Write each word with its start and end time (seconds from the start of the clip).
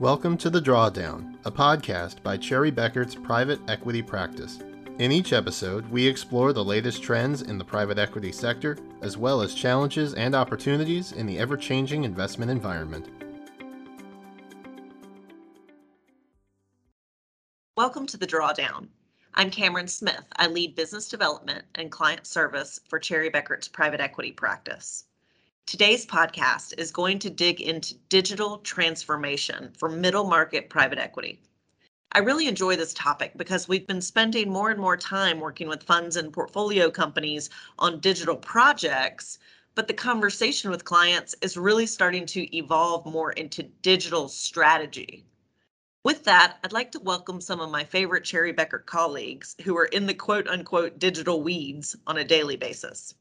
Welcome 0.00 0.36
to 0.38 0.50
The 0.50 0.60
Drawdown, 0.60 1.36
a 1.44 1.52
podcast 1.52 2.20
by 2.24 2.36
Cherry 2.36 2.72
Bekaert's 2.72 3.14
private 3.14 3.60
equity 3.68 4.02
practice. 4.02 4.58
In 4.98 5.12
each 5.12 5.32
episode, 5.32 5.88
we 5.88 6.04
explore 6.04 6.52
the 6.52 6.64
latest 6.64 7.00
trends 7.00 7.42
in 7.42 7.58
the 7.58 7.64
private 7.64 7.96
equity 7.96 8.32
sector, 8.32 8.76
as 9.02 9.16
well 9.16 9.40
as 9.40 9.54
challenges 9.54 10.12
and 10.14 10.34
opportunities 10.34 11.12
in 11.12 11.26
the 11.26 11.38
ever 11.38 11.56
changing 11.56 12.02
investment 12.02 12.50
environment. 12.50 13.06
Welcome 17.76 18.08
to 18.08 18.16
The 18.16 18.26
Drawdown. 18.26 18.88
I'm 19.34 19.52
Cameron 19.52 19.86
Smith. 19.86 20.24
I 20.34 20.48
lead 20.48 20.74
business 20.74 21.08
development 21.08 21.66
and 21.76 21.92
client 21.92 22.26
service 22.26 22.80
for 22.88 22.98
Cherry 22.98 23.30
Bekaert's 23.30 23.68
private 23.68 24.00
equity 24.00 24.32
practice. 24.32 25.04
Today's 25.66 26.04
podcast 26.04 26.78
is 26.78 26.90
going 26.90 27.18
to 27.20 27.30
dig 27.30 27.58
into 27.58 27.94
digital 28.10 28.58
transformation 28.58 29.72
for 29.78 29.88
middle 29.88 30.24
market 30.24 30.68
private 30.68 30.98
equity. 30.98 31.40
I 32.12 32.18
really 32.18 32.48
enjoy 32.48 32.76
this 32.76 32.92
topic 32.92 33.32
because 33.36 33.66
we've 33.66 33.86
been 33.86 34.02
spending 34.02 34.50
more 34.50 34.70
and 34.70 34.78
more 34.78 34.98
time 34.98 35.40
working 35.40 35.66
with 35.66 35.82
funds 35.82 36.16
and 36.16 36.30
portfolio 36.30 36.90
companies 36.90 37.48
on 37.78 38.00
digital 38.00 38.36
projects, 38.36 39.38
but 39.74 39.88
the 39.88 39.94
conversation 39.94 40.70
with 40.70 40.84
clients 40.84 41.34
is 41.40 41.56
really 41.56 41.86
starting 41.86 42.26
to 42.26 42.56
evolve 42.56 43.06
more 43.06 43.32
into 43.32 43.62
digital 43.62 44.28
strategy. 44.28 45.24
With 46.04 46.24
that, 46.24 46.58
I'd 46.62 46.74
like 46.74 46.92
to 46.92 47.00
welcome 47.00 47.40
some 47.40 47.60
of 47.60 47.70
my 47.70 47.84
favorite 47.84 48.24
Cherry 48.24 48.52
Bekaert 48.52 48.84
colleagues 48.84 49.56
who 49.64 49.78
are 49.78 49.86
in 49.86 50.04
the 50.04 50.14
quote 50.14 50.46
unquote 50.46 50.98
digital 50.98 51.42
weeds 51.42 51.96
on 52.06 52.18
a 52.18 52.24
daily 52.24 52.56
basis. 52.56 53.14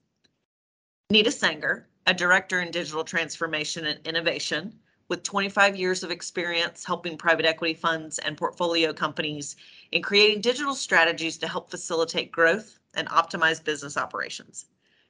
Nita 1.09 1.31
Sanger, 1.31 1.87
a 2.05 2.13
director 2.13 2.61
in 2.61 2.71
digital 2.71 3.03
transformation 3.03 3.85
and 3.85 4.05
innovation 4.05 4.77
with 5.07 5.23
25 5.23 5.75
years 5.75 6.03
of 6.03 6.11
experience 6.11 6.83
helping 6.83 7.17
private 7.17 7.45
equity 7.45 7.73
funds 7.73 8.19
and 8.19 8.37
portfolio 8.37 8.91
companies 8.91 9.55
in 9.91 10.01
creating 10.01 10.41
digital 10.41 10.75
strategies 10.75 11.37
to 11.37 11.47
help 11.47 11.69
facilitate 11.69 12.31
growth 12.31 12.79
and 12.93 13.07
optimize 13.09 13.63
business 13.63 13.95
operations. 13.95 14.65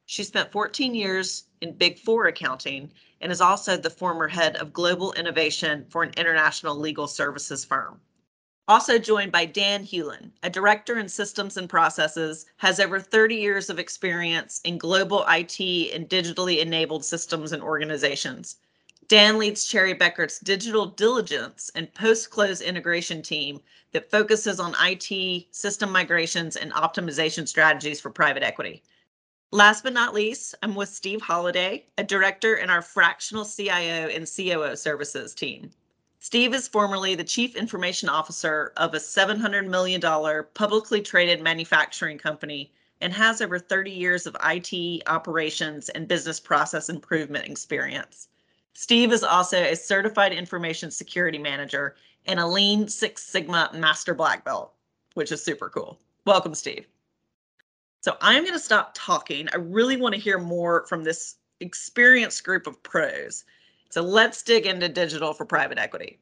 She 0.06 0.24
spent 0.24 0.52
14 0.52 0.94
years 0.94 1.46
in 1.62 1.78
Big 1.78 1.98
Four 1.98 2.28
accounting 2.28 2.92
and 3.22 3.32
is 3.32 3.42
also 3.42 3.78
the 3.78 3.90
former 3.90 4.28
head 4.28 4.58
of 4.58 4.74
global 4.74 5.14
innovation 5.14 5.86
for 5.90 6.04
an 6.04 6.12
international 6.18 6.76
legal 6.76 7.08
services 7.08 7.64
firm. 7.64 8.02
Also 8.70 8.98
joined 8.98 9.30
by 9.30 9.44
Dan 9.44 9.84
Hewlin, 9.84 10.32
a 10.42 10.50
director 10.50 10.98
in 10.98 11.10
systems 11.10 11.58
and 11.58 11.68
processes, 11.68 12.46
has 12.58 12.80
over 12.80 12.98
30 12.98 13.36
years 13.36 13.70
of 13.70 13.78
experience 13.78 14.62
in 14.64 14.78
global 14.78 15.26
IT 15.28 15.60
and 15.94 16.08
digitally 16.08 16.60
enabled 16.60 17.04
systems 17.04 17.52
and 17.52 17.62
organizations. 17.62 18.56
Dan 19.10 19.38
leads 19.38 19.66
Cherry 19.66 19.94
Bekaert's 19.94 20.40
digital 20.40 20.86
diligence 20.86 21.72
and 21.76 21.94
post-close 21.94 22.62
integration 22.62 23.22
team 23.22 23.60
that 23.92 24.10
focuses 24.10 24.62
on 24.62 24.76
IT, 24.80 25.48
system 25.52 25.92
migrations, 25.92 26.56
and 26.56 26.72
optimization 26.72 27.46
strategies 27.46 28.00
for 28.00 28.12
private 28.12 28.44
equity. 28.44 28.82
Last 29.52 29.84
but 29.84 29.92
not 29.92 30.14
least, 30.14 30.56
I'm 30.64 30.74
with 30.74 30.88
Steve 30.88 31.22
Holiday, 31.22 31.86
a 31.98 32.04
director 32.04 32.56
in 32.56 32.70
our 32.70 32.82
fractional 32.82 33.44
CIO 33.44 34.08
and 34.08 34.26
COO 34.26 34.78
services 34.78 35.36
team. 35.36 35.70
Steve 36.24 36.54
is 36.54 36.70
formerly 36.70 37.16
the 37.16 37.24
chief 37.26 37.54
information 37.54 38.08
officer 38.08 38.72
of 38.78 38.94
a 38.94 38.98
$700 38.98 39.68
million 39.68 40.02
publicly 40.54 41.02
traded 41.02 41.42
manufacturing 41.42 42.18
company 42.18 42.72
and 43.02 43.12
has 43.12 43.42
over 43.42 43.60
30 43.60 43.92
years 43.92 44.26
of 44.26 44.38
IT 44.46 45.04
operations 45.08 45.90
and 45.90 46.08
business 46.08 46.40
process 46.40 46.88
improvement 46.88 47.46
experience. 47.46 48.30
Steve 48.74 49.12
is 49.12 49.22
also 49.22 49.58
a 49.58 49.76
certified 49.76 50.32
information 50.32 50.90
security 50.90 51.38
manager 51.38 51.98
and 52.26 52.40
a 52.40 52.48
Lean 52.48 52.88
Six 52.88 53.22
Sigma 53.24 53.70
Master 53.74 54.14
Black 54.14 54.46
Belt, 54.46 54.72
which 55.16 55.34
is 55.34 55.44
super 55.44 55.68
cool. 55.68 56.00
Welcome, 56.24 56.56
Steve. 56.56 56.88
So 58.00 58.16
I'm 58.22 58.44
going 58.44 58.54
to 58.54 58.60
stop 58.60 58.92
talking. 58.94 59.50
I 59.52 59.58
really 59.58 59.98
want 59.98 60.16
to 60.16 60.22
hear 60.22 60.40
more 60.40 60.88
from 60.88 61.04
this 61.04 61.36
experienced 61.60 62.46
group 62.46 62.66
of 62.66 62.82
pros. 62.82 63.44
So 63.94 64.02
let's 64.02 64.42
dig 64.42 64.66
into 64.66 64.90
digital 64.90 65.34
for 65.34 65.46
private 65.46 65.78
equity. 65.78 66.18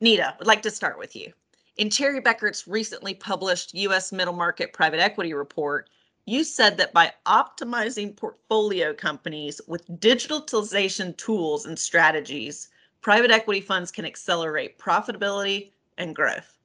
Nita, 0.00 0.34
would 0.38 0.48
like 0.48 0.62
to 0.62 0.70
start 0.70 0.98
with 0.98 1.14
you. 1.14 1.34
In 1.76 1.90
Cherry 1.90 2.18
Bekaert's 2.18 2.66
recently 2.66 3.12
published 3.12 3.74
U.S. 3.74 4.10
Middle 4.10 4.32
Market 4.32 4.72
Private 4.72 5.00
Equity 5.00 5.34
Report, 5.34 5.90
you 6.24 6.42
said 6.42 6.78
that 6.78 6.94
by 6.94 7.12
optimizing 7.26 8.16
portfolio 8.16 8.94
companies 8.94 9.60
with 9.68 9.86
digitalization 10.00 11.14
tools 11.18 11.66
and 11.66 11.78
strategies, 11.78 12.68
private 13.02 13.30
equity 13.30 13.60
funds 13.60 13.90
can 13.90 14.06
accelerate 14.06 14.78
profitability 14.78 15.72
and 15.98 16.16
growth. 16.16 16.56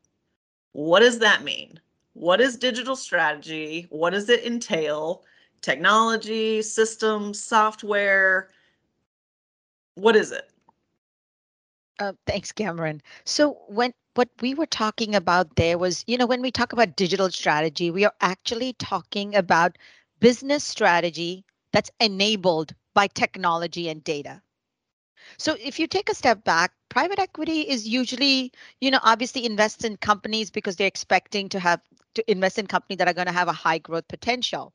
What 0.72 1.02
does 1.02 1.20
that 1.20 1.44
mean? 1.44 1.82
What 2.14 2.40
is 2.40 2.56
digital 2.56 2.96
strategy? 2.96 3.88
What 3.90 4.12
does 4.12 4.30
it 4.30 4.46
entail? 4.46 5.26
Technology, 5.62 6.62
systems, 6.62 7.44
software, 7.44 8.52
what 9.96 10.16
is 10.16 10.32
it? 10.32 10.50
Uh, 12.00 12.14
thanks, 12.26 12.52
Cameron. 12.52 13.02
So 13.26 13.58
when 13.68 13.94
what 14.16 14.30
we 14.42 14.54
were 14.54 14.66
talking 14.66 15.16
about 15.16 15.56
there 15.56 15.78
was, 15.78 16.04
you 16.08 16.18
know, 16.18 16.26
when 16.26 16.42
we 16.42 16.52
talk 16.52 16.74
about 16.74 16.96
digital 16.96 17.30
strategy, 17.32 17.92
we 17.92 18.06
are 18.06 18.14
actually 18.22 18.74
talking 18.74 19.36
about 19.36 19.78
business 20.20 20.64
strategy 20.64 21.46
that's 21.72 21.92
enabled 22.00 22.74
by 22.94 23.08
technology 23.08 23.90
and 23.90 24.04
data. 24.04 24.42
So 25.38 25.56
if 25.60 25.80
you 25.80 25.88
take 25.88 26.10
a 26.10 26.16
step 26.16 26.44
back, 26.44 26.74
private 26.90 27.20
equity 27.20 27.62
is 27.62 27.88
usually, 27.88 28.52
you 28.82 28.92
know, 28.92 29.00
obviously 29.04 29.46
invests 29.46 29.84
in 29.84 29.98
companies 29.98 30.52
because 30.52 30.76
they're 30.76 30.88
expecting 30.88 31.50
to 31.50 31.60
have 31.60 31.82
to 32.16 32.32
invest 32.32 32.58
in 32.60 32.68
companies 32.68 32.98
that 33.00 33.08
are 33.08 33.14
going 33.14 33.28
to 33.28 33.34
have 33.34 33.48
a 33.48 33.54
high 33.54 33.80
growth 33.80 34.08
potential 34.08 34.74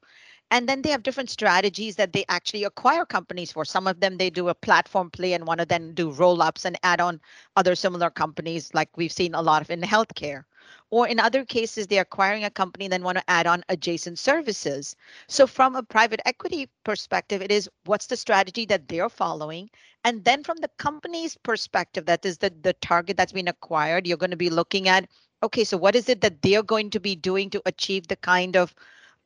and 0.51 0.69
then 0.69 0.83
they 0.83 0.91
have 0.91 1.03
different 1.05 1.31
strategies 1.31 1.97
that 1.97 2.13
they 2.13 2.25
actually 2.29 2.65
acquire 2.65 3.05
companies 3.05 3.53
for. 3.53 3.65
Some 3.65 3.87
of 3.87 4.01
them 4.01 4.17
they 4.17 4.31
do 4.31 4.49
a 4.49 4.55
platform 4.55 5.11
play 5.11 5.33
and 5.33 5.47
one 5.47 5.61
of 5.61 5.69
them 5.69 5.95
do 5.95 6.11
roll-ups 6.11 6.65
and 6.65 6.77
add 6.83 7.01
on 7.01 7.21
other 7.57 7.75
similar 7.75 8.11
companies 8.11 8.75
like 8.75 8.97
we've 8.97 9.13
seen 9.13 9.35
a 9.35 9.43
lot 9.43 9.63
of 9.63 9.71
in 9.71 9.81
healthcare. 9.83 10.45
Or 10.91 11.07
in 11.07 11.21
other 11.21 11.45
cases 11.45 11.87
they're 11.87 12.03
acquiring 12.03 12.45
a 12.45 12.51
company 12.51 12.87
and 12.87 12.93
then 12.93 13.05
want 13.05 13.19
to 13.19 13.31
add 13.31 13.47
on 13.47 13.65
adjacent 13.69 14.19
services. 14.19 14.97
So 15.29 15.47
from 15.47 15.77
a 15.77 15.85
private 15.85 16.21
equity 16.27 16.69
perspective 16.85 17.43
it 17.43 17.53
is 17.53 17.71
what's 17.85 18.07
the 18.07 18.17
strategy 18.17 18.67
that 18.67 18.89
they're 18.89 19.09
following? 19.09 19.71
And 20.03 20.25
then 20.25 20.43
from 20.43 20.57
the 20.59 20.71
company's 20.79 21.37
perspective 21.37 22.07
that 22.07 22.25
is 22.25 22.39
the, 22.39 22.53
the 22.63 22.73
target 22.75 23.17
that's 23.17 23.33
been 23.33 23.49
acquired 23.49 24.07
you're 24.07 24.17
going 24.17 24.31
to 24.31 24.37
be 24.37 24.51
looking 24.51 24.89
at 24.89 25.09
okay 25.43 25.63
so 25.63 25.77
what 25.77 25.95
is 25.95 26.09
it 26.09 26.21
that 26.23 26.43
they're 26.43 26.63
going 26.63 26.91
to 26.91 27.01
be 27.01 27.15
doing 27.15 27.51
to 27.51 27.63
achieve 27.67 28.09
the 28.09 28.17
kind 28.17 28.57
of 28.57 28.75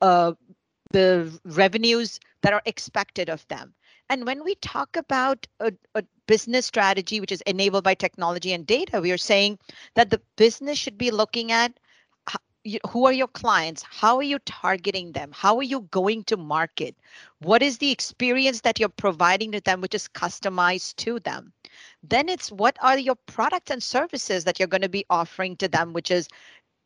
uh, 0.00 0.32
the 0.94 1.36
revenues 1.44 2.20
that 2.42 2.52
are 2.52 2.62
expected 2.66 3.28
of 3.28 3.46
them. 3.48 3.74
And 4.08 4.24
when 4.24 4.44
we 4.44 4.54
talk 4.56 4.96
about 4.96 5.46
a, 5.58 5.72
a, 5.96 6.04
business 6.26 6.64
strategy 6.64 7.20
which 7.20 7.32
is 7.32 7.42
enabled 7.42 7.84
by 7.84 7.92
technology 7.92 8.54
and 8.54 8.66
data, 8.66 9.00
we 9.00 9.12
are 9.12 9.18
saying 9.18 9.58
that 9.94 10.08
the 10.08 10.22
business 10.36 10.78
should 10.78 10.96
be 10.96 11.10
looking 11.10 11.52
at 11.52 11.78
who 12.88 13.04
are 13.04 13.12
your 13.12 13.28
clients? 13.28 13.82
How 13.82 14.16
are 14.16 14.22
you 14.22 14.38
targeting 14.46 15.12
them? 15.12 15.30
How 15.34 15.56
are 15.58 15.62
you 15.74 15.82
going 15.90 16.24
to 16.24 16.36
market? 16.36 16.96
What 17.40 17.62
is 17.62 17.76
the 17.76 17.90
experience 17.90 18.62
that 18.62 18.80
you're 18.80 18.88
providing 18.88 19.52
to 19.52 19.60
them, 19.60 19.82
which 19.82 19.94
is 19.94 20.08
customized 20.08 20.96
to 20.96 21.20
them? 21.20 21.52
Then 22.02 22.28
it's 22.28 22.50
what 22.50 22.78
are 22.80 22.98
your 22.98 23.16
products 23.26 23.70
and 23.70 23.82
services 23.82 24.44
that 24.44 24.58
you're 24.58 24.68
going 24.68 24.80
to 24.80 24.88
be 24.88 25.04
offering 25.10 25.56
to 25.58 25.68
them, 25.68 25.92
which 25.92 26.10
is 26.10 26.28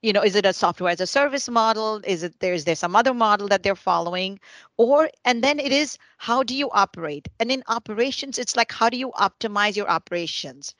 you 0.02 0.12
know 0.12 0.22
is 0.22 0.36
it 0.36 0.46
a 0.46 0.52
software 0.52 0.90
as 0.92 1.00
a 1.00 1.06
service 1.06 1.48
model? 1.48 2.00
Is 2.04 2.22
it 2.22 2.38
there's 2.40 2.64
there 2.64 2.76
some 2.76 2.94
other 2.96 3.14
model 3.14 3.48
that 3.48 3.62
they're 3.62 3.74
following? 3.74 4.38
Or 4.76 5.10
and 5.24 5.42
then 5.42 5.58
it 5.58 5.72
is 5.72 5.98
how 6.18 6.42
do 6.42 6.54
you 6.54 6.70
operate? 6.70 7.28
And 7.40 7.50
in 7.50 7.62
operations 7.68 8.38
it's 8.38 8.56
like 8.56 8.72
how 8.72 8.88
do 8.90 8.96
you 8.96 9.10
optimize 9.12 9.76
your 9.76 9.90
operations? 9.90 10.74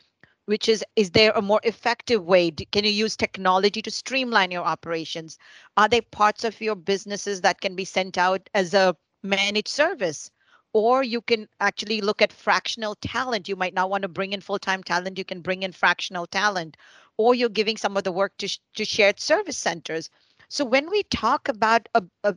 Which 0.46 0.68
is 0.68 0.84
is 0.96 1.10
there 1.10 1.32
a 1.32 1.42
more 1.42 1.60
effective 1.64 2.24
way? 2.24 2.50
Can 2.50 2.84
you 2.84 2.90
use 2.90 3.16
technology 3.16 3.82
to 3.82 3.90
streamline 3.90 4.50
your 4.50 4.64
operations? 4.64 5.38
Are 5.76 5.88
there 5.88 6.02
parts 6.02 6.44
of 6.44 6.60
your 6.60 6.76
businesses 6.76 7.40
that 7.42 7.60
can 7.60 7.74
be 7.74 7.84
sent 7.84 8.18
out 8.18 8.48
as 8.54 8.72
a 8.74 8.96
managed 9.22 9.68
service? 9.68 10.30
Or 10.74 11.02
you 11.02 11.22
can 11.22 11.48
actually 11.60 12.02
look 12.02 12.22
at 12.22 12.32
fractional 12.32 12.94
talent. 12.96 13.48
You 13.48 13.56
might 13.56 13.74
not 13.74 13.90
want 13.90 14.02
to 14.02 14.08
bring 14.08 14.32
in 14.32 14.40
full-time 14.42 14.82
talent 14.84 15.18
you 15.18 15.24
can 15.24 15.40
bring 15.40 15.62
in 15.62 15.72
fractional 15.72 16.26
talent 16.26 16.76
or 17.18 17.34
you're 17.34 17.48
giving 17.50 17.76
some 17.76 17.96
of 17.96 18.04
the 18.04 18.12
work 18.12 18.32
to, 18.38 18.48
to 18.74 18.84
shared 18.84 19.20
service 19.20 19.58
centers. 19.58 20.08
So 20.48 20.64
when 20.64 20.88
we 20.90 21.02
talk 21.02 21.48
about 21.48 21.88
a, 21.94 22.02
a 22.24 22.34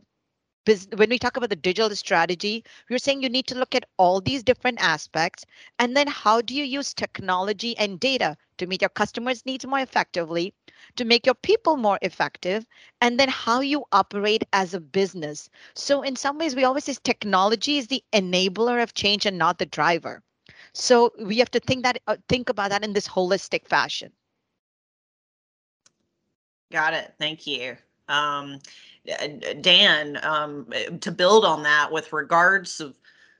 business, 0.64 0.98
when 0.98 1.08
we 1.08 1.18
talk 1.18 1.36
about 1.36 1.50
the 1.50 1.56
digital 1.56 1.94
strategy, 1.96 2.64
we're 2.90 2.98
saying 2.98 3.22
you 3.22 3.28
need 3.30 3.46
to 3.46 3.58
look 3.58 3.74
at 3.74 3.86
all 3.96 4.20
these 4.20 4.42
different 4.42 4.82
aspects. 4.82 5.44
And 5.78 5.96
then 5.96 6.06
how 6.08 6.40
do 6.40 6.54
you 6.54 6.64
use 6.64 6.94
technology 6.94 7.76
and 7.78 7.98
data 7.98 8.36
to 8.58 8.66
meet 8.66 8.82
your 8.82 8.90
customers' 8.90 9.46
needs 9.46 9.66
more 9.66 9.78
effectively, 9.80 10.54
to 10.96 11.04
make 11.04 11.26
your 11.26 11.34
people 11.34 11.76
more 11.76 11.98
effective, 12.02 12.66
and 13.00 13.18
then 13.18 13.28
how 13.28 13.60
you 13.60 13.84
operate 13.92 14.44
as 14.52 14.74
a 14.74 14.80
business. 14.80 15.48
So 15.74 16.02
in 16.02 16.16
some 16.16 16.38
ways, 16.38 16.54
we 16.54 16.64
always 16.64 16.84
say 16.84 16.96
technology 17.02 17.78
is 17.78 17.86
the 17.86 18.04
enabler 18.12 18.82
of 18.82 18.94
change 18.94 19.26
and 19.26 19.38
not 19.38 19.58
the 19.58 19.66
driver. 19.66 20.22
So 20.74 21.12
we 21.24 21.38
have 21.38 21.50
to 21.52 21.60
think 21.60 21.82
that 21.84 22.00
uh, 22.06 22.16
think 22.28 22.48
about 22.48 22.70
that 22.70 22.84
in 22.84 22.92
this 22.92 23.08
holistic 23.08 23.66
fashion. 23.66 24.12
Got 26.72 26.94
it. 26.94 27.12
Thank 27.18 27.46
you. 27.46 27.76
Um, 28.08 28.58
Dan, 29.60 30.18
um, 30.22 30.66
to 31.00 31.12
build 31.12 31.44
on 31.44 31.62
that 31.64 31.92
with 31.92 32.12
regards 32.12 32.80
of, 32.80 32.98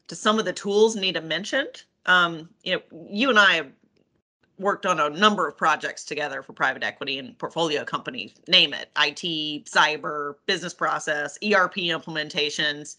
to 0.08 0.14
some 0.14 0.38
of 0.38 0.44
the 0.44 0.52
tools 0.52 0.96
Nita 0.96 1.22
mentioned, 1.22 1.82
um, 2.04 2.50
you 2.62 2.74
know, 2.74 2.82
you 3.08 3.30
and 3.30 3.38
I 3.38 3.54
have 3.54 3.72
worked 4.58 4.84
on 4.84 5.00
a 5.00 5.08
number 5.08 5.48
of 5.48 5.56
projects 5.56 6.04
together 6.04 6.42
for 6.42 6.52
private 6.52 6.82
equity 6.82 7.18
and 7.18 7.36
portfolio 7.38 7.84
companies, 7.84 8.34
name 8.48 8.74
it, 8.74 8.90
IT, 8.98 9.64
cyber, 9.64 10.34
business 10.46 10.74
process, 10.74 11.38
ERP 11.42 11.76
implementations. 11.76 12.96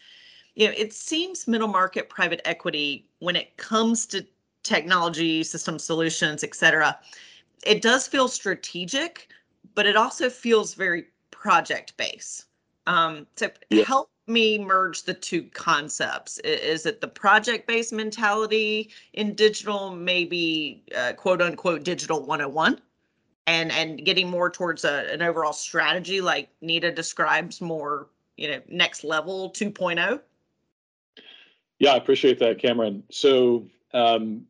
You 0.55 0.67
know, 0.67 0.73
it 0.75 0.93
seems 0.93 1.47
middle 1.47 1.67
market 1.67 2.09
private 2.09 2.41
equity 2.43 3.07
when 3.19 3.35
it 3.35 3.55
comes 3.57 4.07
to 4.07 4.25
technology, 4.63 5.43
system 5.43 5.77
solutions, 5.77 6.43
et 6.43 6.55
cetera, 6.55 6.97
it 7.65 7.81
does 7.81 8.07
feel 8.07 8.27
strategic, 8.27 9.29
but 9.75 9.85
it 9.85 9.95
also 9.95 10.29
feels 10.29 10.73
very 10.73 11.05
project 11.31 11.95
based. 11.97 12.45
Um, 12.87 13.27
so 13.35 13.49
yeah. 13.69 13.83
help 13.83 14.09
me 14.27 14.57
merge 14.57 15.03
the 15.03 15.13
two 15.13 15.43
concepts. 15.53 16.37
Is 16.39 16.85
it 16.85 17.01
the 17.01 17.07
project 17.07 17.67
based 17.67 17.93
mentality 17.93 18.91
in 19.13 19.33
digital, 19.33 19.91
maybe 19.91 20.83
uh, 20.97 21.13
quote 21.13 21.41
unquote 21.41 21.83
digital 21.83 22.21
101? 22.21 22.79
And, 23.45 23.73
and 23.73 24.05
getting 24.05 24.29
more 24.29 24.49
towards 24.49 24.85
a, 24.85 25.11
an 25.11 25.21
overall 25.21 25.51
strategy 25.51 26.21
like 26.21 26.47
Nita 26.61 26.93
describes 26.93 27.59
more, 27.59 28.07
you 28.37 28.47
know, 28.49 28.61
next 28.69 29.03
level 29.03 29.51
2.0? 29.51 30.21
Yeah, 31.79 31.91
I 31.91 31.97
appreciate 31.97 32.39
that, 32.39 32.59
Cameron. 32.59 33.03
So, 33.11 33.65
um, 33.93 34.45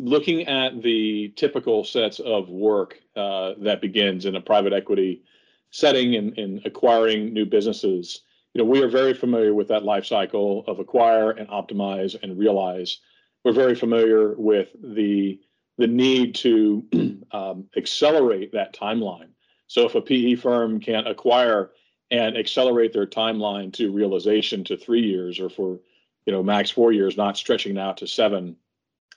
looking 0.00 0.46
at 0.46 0.82
the 0.82 1.32
typical 1.36 1.84
sets 1.84 2.18
of 2.20 2.48
work 2.48 3.00
uh, 3.16 3.54
that 3.58 3.80
begins 3.80 4.26
in 4.26 4.36
a 4.36 4.40
private 4.40 4.72
equity 4.72 5.22
setting 5.70 6.16
and 6.16 6.36
in, 6.38 6.56
in 6.56 6.62
acquiring 6.64 7.32
new 7.32 7.46
businesses, 7.46 8.22
you 8.54 8.60
know, 8.60 8.68
we 8.68 8.82
are 8.82 8.88
very 8.88 9.14
familiar 9.14 9.54
with 9.54 9.68
that 9.68 9.84
life 9.84 10.04
cycle 10.04 10.64
of 10.66 10.80
acquire 10.80 11.30
and 11.30 11.48
optimize 11.48 12.20
and 12.20 12.38
realize. 12.38 12.98
We're 13.44 13.52
very 13.52 13.74
familiar 13.74 14.34
with 14.36 14.68
the 14.82 15.40
the 15.78 15.86
need 15.86 16.34
to 16.34 16.84
um, 17.32 17.66
accelerate 17.74 18.52
that 18.52 18.74
timeline. 18.74 19.30
So 19.66 19.86
if 19.86 19.94
a 19.94 20.02
PE 20.02 20.34
firm 20.34 20.78
can't 20.80 21.08
acquire 21.08 21.70
and 22.10 22.36
accelerate 22.36 22.92
their 22.92 23.06
timeline 23.06 23.72
to 23.74 23.92
realization 23.92 24.64
to 24.64 24.76
three 24.76 25.00
years 25.00 25.40
or 25.40 25.48
for 25.48 25.78
you 26.26 26.32
know 26.32 26.42
max 26.42 26.70
four 26.70 26.92
years, 26.92 27.16
not 27.16 27.36
stretching 27.36 27.78
out 27.78 27.98
to 27.98 28.06
seven, 28.06 28.56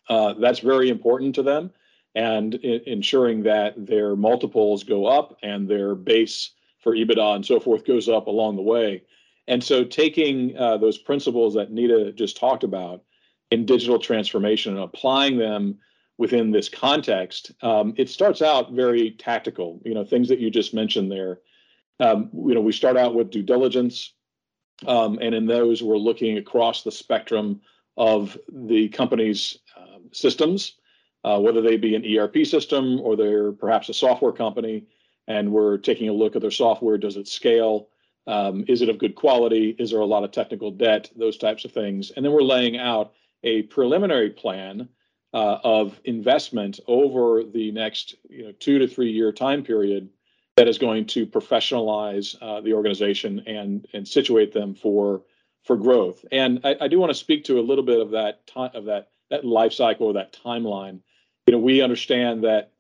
uh, 0.10 0.34
that's 0.34 0.60
very 0.60 0.90
important 0.90 1.36
to 1.36 1.44
them 1.44 1.72
and 2.16 2.56
ensuring 2.56 3.44
that 3.44 3.74
their 3.86 4.16
multiples 4.16 4.84
go 4.84 5.06
up 5.06 5.38
and 5.42 5.68
their 5.68 5.96
base 5.96 6.52
for 6.80 6.94
EBITDA 6.94 7.36
and 7.36 7.46
so 7.46 7.60
forth 7.60 7.86
goes 7.86 8.08
up 8.08 8.28
along 8.28 8.56
the 8.56 8.62
way. 8.62 9.02
And 9.48 9.64
so, 9.64 9.84
taking 9.84 10.56
uh, 10.58 10.78
those 10.78 10.98
principles 10.98 11.54
that 11.56 11.72
Nita 11.72 12.14
just 12.14 12.38
talked 12.38 12.64
about 12.64 13.04
in 13.52 13.66
digital 13.66 14.00
transformation 14.00 14.76
and 14.76 14.84
applying 14.84 15.38
them 15.38 15.80
within 16.18 16.52
this 16.52 16.70
context, 16.70 17.52
um, 17.62 17.94
it 17.98 18.10
starts 18.10 18.42
out 18.42 18.72
very 18.72 19.12
tactical. 19.12 19.82
You 19.84 19.96
know, 19.96 20.06
things 20.06 20.30
that 20.30 20.40
you 20.40 20.50
just 20.50 20.74
mentioned 20.74 21.12
there. 21.12 21.40
Um, 22.00 22.30
you 22.34 22.54
know, 22.54 22.62
we 22.62 22.72
start 22.72 22.96
out 22.96 23.16
with 23.16 23.32
due 23.32 23.44
diligence, 23.44 24.14
um, 24.88 25.20
and 25.22 25.36
in 25.36 25.46
those, 25.46 25.84
we're 25.84 25.98
looking 25.98 26.38
across 26.38 26.84
the 26.84 26.92
spectrum 26.92 27.62
of 27.98 28.38
the 28.52 28.90
company's 28.90 29.58
systems 30.14 30.76
uh, 31.24 31.40
whether 31.40 31.62
they 31.62 31.78
be 31.78 31.96
an 31.96 32.06
ERP 32.06 32.46
system 32.46 33.00
or 33.02 33.16
they're 33.16 33.52
perhaps 33.52 33.90
a 33.90 33.94
software 33.94 34.32
company, 34.32 34.86
and 35.28 35.52
we're 35.52 35.78
taking 35.78 36.10
a 36.10 36.14
look 36.14 36.36
at 36.36 36.42
their 36.42 36.52
software. 36.52 36.98
Does 36.98 37.16
it 37.16 37.28
scale? 37.28 37.90
Um, 38.28 38.66
is 38.68 38.82
it 38.82 38.90
of 38.90 39.00
good 39.00 39.16
quality? 39.16 39.76
Is 39.80 39.92
there 39.92 40.00
a 40.00 40.06
lot 40.06 40.24
of 40.24 40.32
technical 40.32 40.72
debt? 40.72 41.10
Those 41.16 41.38
types 41.38 41.66
of 41.66 41.72
things. 41.72 42.12
And 42.12 42.26
then 42.26 42.34
we're 42.34 42.42
laying 42.42 42.78
out 42.78 43.14
a 43.44 43.64
preliminary 43.64 44.30
plan 44.30 44.90
uh, 45.34 45.58
of 45.64 46.00
investment 46.06 46.80
over 46.88 47.44
the 47.44 47.72
next 47.72 48.16
you 48.30 48.44
know, 48.44 48.52
two 48.60 48.80
to 48.80 48.88
three 48.88 49.12
year 49.12 49.32
time 49.32 49.64
period 49.64 50.10
that 50.58 50.68
is 50.68 50.78
going 50.78 51.06
to 51.08 51.26
professionalize 51.26 52.36
uh, 52.42 52.62
the 52.62 52.74
organization 52.74 53.40
and 53.48 53.88
and 53.94 54.08
situate 54.08 54.54
them 54.54 54.76
for 54.76 55.24
for 55.64 55.78
growth. 55.78 56.24
And 56.32 56.60
I, 56.66 56.76
I 56.82 56.88
do 56.90 57.00
want 57.00 57.10
to 57.10 57.16
speak 57.16 57.46
to 57.46 57.60
a 57.60 57.62
little 57.62 57.84
bit 57.84 58.00
of 58.00 58.12
that 58.12 58.46
time 58.46 58.72
of 58.74 58.86
that 58.86 59.10
that 59.34 59.46
life 59.46 59.74
cycle 59.74 60.08
or 60.08 60.14
that 60.14 60.38
timeline 60.46 61.00
you 61.46 61.52
know, 61.52 61.60
we 61.60 61.82
understand 61.82 62.44
that 62.44 62.72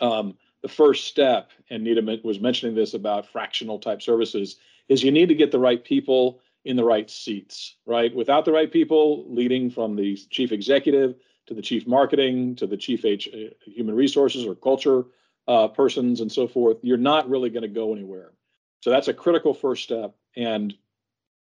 um, 0.00 0.36
the 0.62 0.68
first 0.68 1.06
step, 1.06 1.50
and 1.70 1.82
Nita 1.82 2.20
was 2.22 2.40
mentioning 2.40 2.74
this 2.74 2.94
about 2.94 3.26
fractional 3.26 3.78
type 3.78 4.02
services, 4.02 4.56
is 4.88 5.02
you 5.02 5.10
need 5.10 5.28
to 5.28 5.34
get 5.34 5.50
the 5.50 5.58
right 5.58 5.82
people 5.82 6.40
in 6.64 6.76
the 6.76 6.84
right 6.84 7.10
seats, 7.10 7.76
right? 7.86 8.14
Without 8.14 8.44
the 8.44 8.52
right 8.52 8.70
people 8.70 9.24
leading 9.28 9.70
from 9.70 9.96
the 9.96 10.16
chief 10.30 10.52
executive 10.52 11.16
to 11.46 11.54
the 11.54 11.62
chief 11.62 11.88
marketing 11.88 12.54
to 12.56 12.68
the 12.68 12.76
chief 12.76 13.04
H, 13.04 13.28
uh, 13.34 13.52
human 13.64 13.96
resources 13.96 14.46
or 14.46 14.54
culture 14.54 15.04
uh, 15.48 15.66
persons 15.66 16.20
and 16.20 16.30
so 16.30 16.46
forth, 16.46 16.76
you're 16.82 16.96
not 16.96 17.28
really 17.28 17.50
going 17.50 17.62
to 17.62 17.68
go 17.68 17.92
anywhere. 17.92 18.30
So 18.80 18.90
that's 18.90 19.08
a 19.08 19.14
critical 19.14 19.54
first 19.54 19.82
step 19.82 20.14
and 20.36 20.74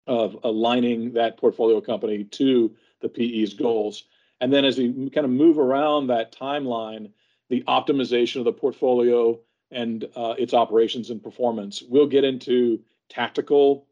of 0.08 0.38
aligning 0.44 1.14
that 1.14 1.38
portfolio 1.38 1.82
company 1.82 2.24
to 2.24 2.74
the 3.02 3.10
PE's 3.10 3.54
goals. 3.54 4.06
And 4.42 4.54
then 4.54 4.66
as 4.66 4.78
we 4.78 5.10
kind 5.10 5.26
of 5.26 5.32
move 5.32 5.58
around 5.58 6.08
that 6.08 6.32
timeline, 6.32 7.12
the 7.50 7.64
optimization 7.68 8.38
of 8.38 8.46
the 8.46 8.54
portfolio 8.54 9.40
and 9.72 10.06
uh, 10.16 10.36
its 10.38 10.54
operations 10.54 11.10
and 11.10 11.22
performance. 11.22 11.82
We'll 11.82 12.08
get 12.08 12.24
into 12.24 12.80
tactical 13.10 13.86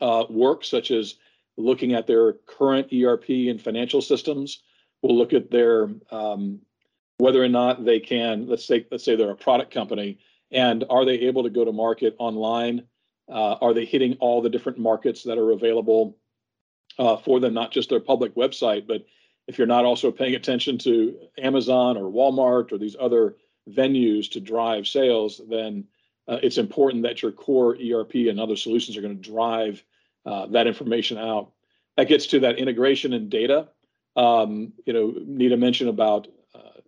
uh, 0.00 0.24
work, 0.28 0.64
such 0.64 0.90
as 0.90 1.16
looking 1.56 1.94
at 1.94 2.06
their 2.06 2.34
current 2.34 2.92
ERP 2.92 3.28
and 3.28 3.60
financial 3.60 4.02
systems. 4.02 4.62
We'll 5.02 5.16
look 5.16 5.32
at 5.32 5.50
their 5.50 5.88
um, 6.10 6.60
whether 7.18 7.42
or 7.42 7.48
not 7.48 7.84
they 7.84 8.00
can. 8.00 8.46
Let's 8.46 8.64
say 8.64 8.86
let's 8.90 9.04
say 9.04 9.16
they're 9.16 9.30
a 9.30 9.36
product 9.36 9.72
company, 9.72 10.18
and 10.50 10.84
are 10.90 11.04
they 11.04 11.14
able 11.20 11.44
to 11.44 11.50
go 11.50 11.64
to 11.64 11.72
market 11.72 12.16
online? 12.18 12.84
Uh, 13.28 13.56
are 13.60 13.74
they 13.74 13.84
hitting 13.84 14.16
all 14.20 14.40
the 14.40 14.50
different 14.50 14.78
markets 14.78 15.24
that 15.24 15.38
are 15.38 15.52
available 15.52 16.16
uh, 16.98 17.16
for 17.16 17.40
them? 17.40 17.54
Not 17.54 17.72
just 17.72 17.90
their 17.90 18.00
public 18.00 18.34
website, 18.34 18.86
but 18.86 19.04
if 19.46 19.58
you're 19.58 19.66
not 19.66 19.84
also 19.84 20.10
paying 20.10 20.34
attention 20.34 20.78
to 20.78 21.16
Amazon 21.38 21.96
or 21.96 22.10
Walmart 22.10 22.72
or 22.72 22.78
these 22.78 22.96
other 22.98 23.36
venues 23.70 24.30
to 24.32 24.40
drive 24.40 24.86
sales, 24.86 25.40
then 25.48 25.84
uh, 26.28 26.38
it's 26.42 26.58
important 26.58 27.04
that 27.04 27.22
your 27.22 27.32
core 27.32 27.76
ERP 27.76 28.14
and 28.14 28.40
other 28.40 28.56
solutions 28.56 28.96
are 28.96 29.02
going 29.02 29.20
to 29.20 29.30
drive 29.30 29.82
uh, 30.24 30.46
that 30.46 30.66
information 30.66 31.18
out. 31.18 31.52
That 31.96 32.08
gets 32.08 32.26
to 32.28 32.40
that 32.40 32.58
integration 32.58 33.12
and 33.12 33.30
data. 33.30 33.68
Um, 34.16 34.72
you 34.84 34.92
know, 34.92 35.14
Nita 35.24 35.56
mentioned 35.56 35.90
about 35.90 36.26
uh, 36.54 36.80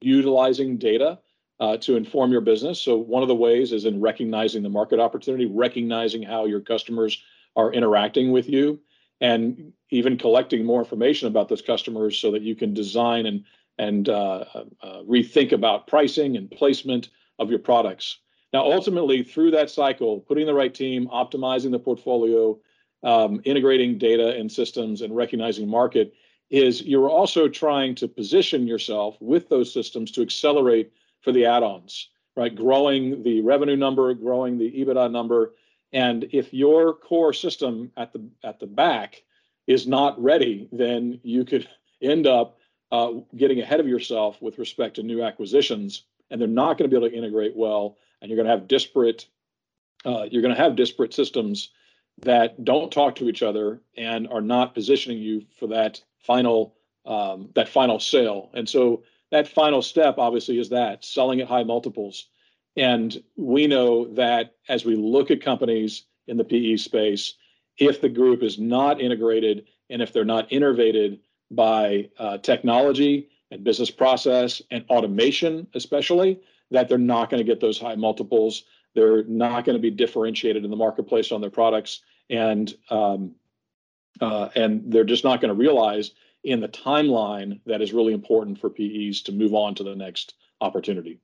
utilizing 0.00 0.78
data 0.78 1.18
uh, 1.60 1.76
to 1.78 1.96
inform 1.96 2.32
your 2.32 2.40
business. 2.40 2.80
So 2.80 2.96
one 2.96 3.22
of 3.22 3.28
the 3.28 3.34
ways 3.34 3.72
is 3.72 3.84
in 3.84 4.00
recognizing 4.00 4.62
the 4.62 4.68
market 4.68 5.00
opportunity, 5.00 5.46
recognizing 5.46 6.22
how 6.22 6.46
your 6.46 6.60
customers 6.60 7.22
are 7.56 7.72
interacting 7.72 8.30
with 8.30 8.48
you, 8.48 8.80
and 9.20 9.72
even 9.90 10.16
collecting 10.16 10.64
more 10.64 10.80
information 10.80 11.28
about 11.28 11.48
those 11.48 11.62
customers 11.62 12.18
so 12.18 12.30
that 12.30 12.42
you 12.42 12.54
can 12.54 12.74
design 12.74 13.26
and 13.26 13.44
and 13.80 14.08
uh, 14.08 14.44
uh, 14.82 15.02
rethink 15.08 15.52
about 15.52 15.86
pricing 15.86 16.36
and 16.36 16.50
placement 16.50 17.10
of 17.38 17.48
your 17.48 17.60
products. 17.60 18.18
Now, 18.52 18.64
ultimately, 18.64 19.22
through 19.22 19.52
that 19.52 19.70
cycle, 19.70 20.20
putting 20.20 20.46
the 20.46 20.54
right 20.54 20.74
team, 20.74 21.06
optimizing 21.08 21.70
the 21.70 21.78
portfolio, 21.78 22.58
um, 23.04 23.40
integrating 23.44 23.96
data 23.96 24.36
and 24.36 24.50
systems, 24.50 25.02
and 25.02 25.14
recognizing 25.14 25.68
market 25.68 26.12
is 26.50 26.82
you're 26.82 27.10
also 27.10 27.46
trying 27.46 27.94
to 27.94 28.08
position 28.08 28.66
yourself 28.66 29.16
with 29.20 29.48
those 29.48 29.72
systems 29.72 30.10
to 30.12 30.22
accelerate 30.22 30.90
for 31.20 31.30
the 31.30 31.44
add-ons, 31.44 32.08
right? 32.36 32.54
Growing 32.54 33.22
the 33.22 33.40
revenue 33.42 33.76
number, 33.76 34.12
growing 34.14 34.58
the 34.58 34.70
EBITDA 34.72 35.12
number, 35.12 35.54
and 35.92 36.28
if 36.32 36.52
your 36.52 36.94
core 36.94 37.32
system 37.32 37.90
at 37.96 38.12
the 38.12 38.28
at 38.44 38.60
the 38.60 38.66
back 38.66 39.22
is 39.66 39.86
not 39.86 40.22
ready, 40.22 40.68
then 40.72 41.20
you 41.22 41.44
could 41.44 41.68
end 42.02 42.26
up 42.26 42.58
uh, 42.90 43.12
getting 43.36 43.60
ahead 43.60 43.80
of 43.80 43.88
yourself 43.88 44.40
with 44.40 44.58
respect 44.58 44.96
to 44.96 45.02
new 45.02 45.22
acquisitions, 45.22 46.04
and 46.30 46.40
they're 46.40 46.48
not 46.48 46.78
going 46.78 46.88
to 46.88 46.94
be 46.94 46.96
able 46.96 47.10
to 47.10 47.16
integrate 47.16 47.56
well, 47.56 47.98
and 48.20 48.30
you're 48.30 48.36
going 48.36 48.46
to 48.46 48.52
have 48.52 48.68
disparate 48.68 49.26
uh, 50.04 50.26
you're 50.30 50.42
going 50.42 50.54
to 50.54 50.60
have 50.60 50.76
disparate 50.76 51.12
systems 51.12 51.70
that 52.22 52.64
don't 52.64 52.92
talk 52.92 53.14
to 53.16 53.28
each 53.28 53.42
other 53.42 53.80
and 53.96 54.28
are 54.28 54.40
not 54.40 54.74
positioning 54.74 55.18
you 55.18 55.44
for 55.58 55.68
that 55.68 56.00
final 56.18 56.74
um, 57.06 57.48
that 57.54 57.68
final 57.68 57.98
sale. 57.98 58.50
And 58.54 58.68
so 58.68 59.02
that 59.30 59.48
final 59.48 59.82
step 59.82 60.18
obviously 60.18 60.58
is 60.58 60.68
that 60.70 61.04
selling 61.04 61.40
at 61.40 61.48
high 61.48 61.64
multiples. 61.64 62.28
And 62.78 63.22
we 63.36 63.66
know 63.66 64.06
that 64.14 64.54
as 64.68 64.84
we 64.84 64.96
look 64.96 65.30
at 65.30 65.42
companies 65.42 66.04
in 66.28 66.36
the 66.36 66.44
PE 66.44 66.76
space, 66.76 67.34
if 67.76 68.00
the 68.00 68.08
group 68.08 68.42
is 68.42 68.58
not 68.58 69.00
integrated 69.00 69.66
and 69.90 70.00
if 70.00 70.12
they're 70.12 70.24
not 70.24 70.50
innovated, 70.52 71.20
by 71.50 72.08
uh, 72.18 72.38
technology 72.38 73.28
and 73.50 73.64
business 73.64 73.90
process 73.90 74.60
and 74.70 74.84
automation, 74.90 75.66
especially, 75.74 76.40
that 76.70 76.88
they're 76.88 76.98
not 76.98 77.30
going 77.30 77.38
to 77.38 77.44
get 77.44 77.60
those 77.60 77.78
high 77.78 77.94
multiples. 77.94 78.64
They're 78.94 79.24
not 79.24 79.64
going 79.64 79.76
to 79.76 79.82
be 79.82 79.90
differentiated 79.90 80.64
in 80.64 80.70
the 80.70 80.76
marketplace 80.76 81.32
on 81.32 81.40
their 81.40 81.50
products, 81.50 82.02
and 82.28 82.74
um, 82.90 83.34
uh, 84.20 84.48
and 84.54 84.92
they're 84.92 85.04
just 85.04 85.24
not 85.24 85.40
going 85.40 85.54
to 85.54 85.58
realize 85.58 86.12
in 86.44 86.60
the 86.60 86.68
timeline 86.68 87.60
that 87.66 87.80
is 87.80 87.92
really 87.92 88.12
important 88.12 88.58
for 88.58 88.70
PEs 88.70 89.22
to 89.22 89.32
move 89.32 89.54
on 89.54 89.74
to 89.76 89.84
the 89.84 89.94
next 89.94 90.34
opportunity. 90.60 91.20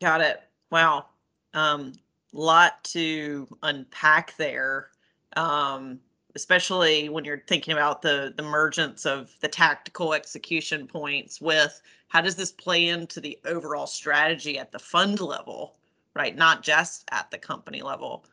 Got 0.00 0.20
it. 0.20 0.42
Wow. 0.70 1.06
Um, 1.54 1.92
lot 2.32 2.82
to 2.84 3.46
unpack 3.62 4.36
there. 4.36 4.90
Um, 5.36 6.00
especially 6.36 7.08
when 7.08 7.24
you're 7.24 7.42
thinking 7.46 7.72
about 7.72 8.02
the 8.02 8.32
the 8.36 8.44
emergence 8.44 9.04
of 9.06 9.34
the 9.40 9.48
tactical 9.48 10.14
execution 10.14 10.86
points 10.86 11.40
with 11.40 11.80
how 12.08 12.20
does 12.20 12.36
this 12.36 12.52
play 12.52 12.88
into 12.88 13.20
the 13.20 13.38
overall 13.44 13.86
strategy 13.86 14.58
at 14.58 14.70
the 14.72 14.78
fund 14.78 15.20
level 15.20 15.76
right 16.14 16.36
not 16.36 16.62
just 16.62 17.04
at 17.10 17.30
the 17.30 17.38
company 17.38 17.82
level 17.82 18.24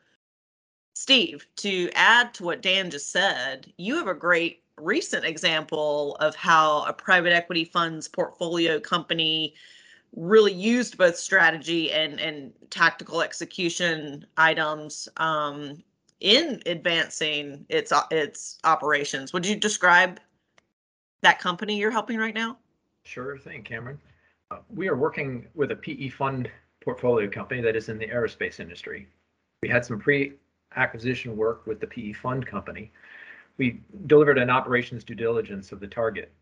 steve 0.94 1.46
to 1.56 1.90
add 1.94 2.32
to 2.34 2.44
what 2.44 2.62
dan 2.62 2.90
just 2.90 3.10
said 3.10 3.72
you 3.78 3.96
have 3.96 4.08
a 4.08 4.14
great 4.14 4.62
recent 4.80 5.24
example 5.24 6.16
of 6.20 6.36
how 6.36 6.84
a 6.84 6.92
private 6.92 7.32
equity 7.32 7.64
fund's 7.64 8.06
portfolio 8.06 8.78
company 8.78 9.54
really 10.16 10.52
used 10.52 10.98
both 10.98 11.16
strategy 11.16 11.92
and 11.92 12.20
and 12.20 12.52
tactical 12.70 13.22
execution 13.22 14.26
items 14.36 15.08
um, 15.16 15.82
in 16.20 16.60
advancing 16.66 17.64
its 17.68 17.92
its 18.10 18.58
operations. 18.64 19.32
Would 19.32 19.46
you 19.46 19.56
describe 19.56 20.20
that 21.22 21.38
company 21.38 21.76
you're 21.76 21.90
helping 21.90 22.18
right 22.18 22.34
now? 22.34 22.58
Sure 23.04 23.38
thing, 23.38 23.62
Cameron. 23.62 23.98
Uh, 24.50 24.58
we 24.74 24.88
are 24.88 24.96
working 24.96 25.46
with 25.54 25.70
a 25.72 25.76
PE 25.76 26.08
fund 26.08 26.50
portfolio 26.80 27.28
company 27.28 27.60
that 27.60 27.76
is 27.76 27.88
in 27.88 27.98
the 27.98 28.06
aerospace 28.06 28.60
industry. 28.60 29.08
We 29.62 29.68
had 29.68 29.84
some 29.84 29.98
pre-acquisition 29.98 31.36
work 31.36 31.66
with 31.66 31.80
the 31.80 31.86
PE 31.86 32.12
fund 32.12 32.46
company. 32.46 32.90
We 33.56 33.82
delivered 34.06 34.38
an 34.38 34.50
operations 34.50 35.04
due 35.04 35.14
diligence 35.14 35.72
of 35.72 35.80
the 35.80 35.86
target. 35.86 36.32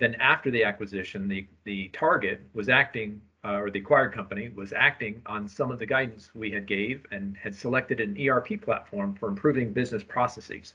Then 0.00 0.14
after 0.16 0.50
the 0.50 0.64
acquisition, 0.64 1.28
the, 1.28 1.46
the 1.64 1.88
target 1.92 2.40
was 2.54 2.70
acting 2.70 3.20
uh, 3.44 3.58
or 3.60 3.70
the 3.70 3.78
acquired 3.78 4.12
company 4.12 4.48
was 4.48 4.72
acting 4.72 5.20
on 5.26 5.46
some 5.46 5.70
of 5.70 5.78
the 5.78 5.86
guidance 5.86 6.30
we 6.34 6.50
had 6.50 6.66
gave 6.66 7.04
and 7.10 7.36
had 7.36 7.54
selected 7.54 8.00
an 8.00 8.16
ERP 8.18 8.60
platform 8.62 9.14
for 9.14 9.28
improving 9.28 9.72
business 9.72 10.02
processes. 10.02 10.74